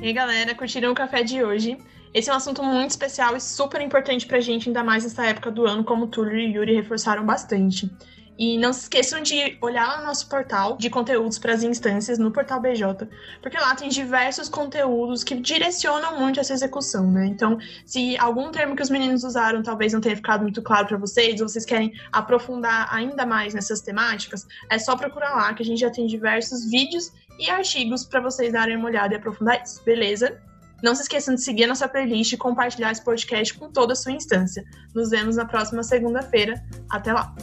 E 0.00 0.06
aí, 0.06 0.12
galera, 0.12 0.54
curtiram 0.54 0.92
o 0.92 0.94
café 0.94 1.22
de 1.22 1.42
hoje? 1.42 1.78
Esse 2.12 2.30
é 2.30 2.32
um 2.32 2.36
assunto 2.36 2.62
muito 2.62 2.90
especial 2.90 3.36
e 3.36 3.40
super 3.40 3.80
importante 3.80 4.26
pra 4.26 4.38
gente, 4.38 4.68
ainda 4.68 4.84
mais 4.84 5.02
nessa 5.02 5.26
época 5.26 5.50
do 5.50 5.66
ano, 5.66 5.82
como 5.82 6.04
o 6.04 6.08
Túlio 6.08 6.38
e 6.38 6.54
Yuri 6.54 6.74
reforçaram 6.74 7.24
bastante. 7.24 7.90
E 8.36 8.58
não 8.58 8.72
se 8.72 8.82
esqueçam 8.82 9.22
de 9.22 9.56
olhar 9.60 9.86
lá 9.86 9.98
no 9.98 10.06
nosso 10.06 10.28
portal 10.28 10.76
de 10.76 10.90
conteúdos 10.90 11.38
para 11.38 11.52
as 11.52 11.62
instâncias 11.62 12.18
no 12.18 12.32
portal 12.32 12.60
BJ, 12.60 13.08
porque 13.40 13.56
lá 13.56 13.74
tem 13.76 13.88
diversos 13.88 14.48
conteúdos 14.48 15.22
que 15.22 15.36
direcionam 15.36 16.18
muito 16.18 16.40
essa 16.40 16.52
execução, 16.52 17.10
né? 17.10 17.26
Então, 17.26 17.58
se 17.86 18.16
algum 18.18 18.50
termo 18.50 18.74
que 18.74 18.82
os 18.82 18.90
meninos 18.90 19.22
usaram 19.22 19.62
talvez 19.62 19.92
não 19.92 20.00
tenha 20.00 20.16
ficado 20.16 20.42
muito 20.42 20.60
claro 20.62 20.88
para 20.88 20.96
vocês, 20.96 21.40
ou 21.40 21.48
vocês 21.48 21.64
querem 21.64 21.92
aprofundar 22.12 22.88
ainda 22.92 23.24
mais 23.24 23.54
nessas 23.54 23.80
temáticas, 23.80 24.46
é 24.68 24.78
só 24.78 24.96
procurar 24.96 25.36
lá 25.36 25.54
que 25.54 25.62
a 25.62 25.66
gente 25.66 25.78
já 25.80 25.90
tem 25.90 26.06
diversos 26.06 26.68
vídeos 26.68 27.12
e 27.38 27.48
artigos 27.48 28.04
para 28.04 28.20
vocês 28.20 28.52
darem 28.52 28.76
uma 28.76 28.86
olhada 28.86 29.14
e 29.14 29.16
aprofundar 29.16 29.62
isso, 29.62 29.82
beleza? 29.84 30.40
Não 30.82 30.94
se 30.94 31.02
esqueçam 31.02 31.34
de 31.34 31.40
seguir 31.40 31.64
a 31.64 31.68
nossa 31.68 31.88
playlist 31.88 32.32
e 32.32 32.36
compartilhar 32.36 32.90
esse 32.90 33.02
podcast 33.02 33.54
com 33.54 33.70
toda 33.70 33.94
a 33.94 33.96
sua 33.96 34.12
instância. 34.12 34.64
Nos 34.94 35.10
vemos 35.10 35.36
na 35.36 35.46
próxima 35.46 35.82
segunda-feira. 35.82 36.62
Até 36.90 37.12
lá! 37.12 37.34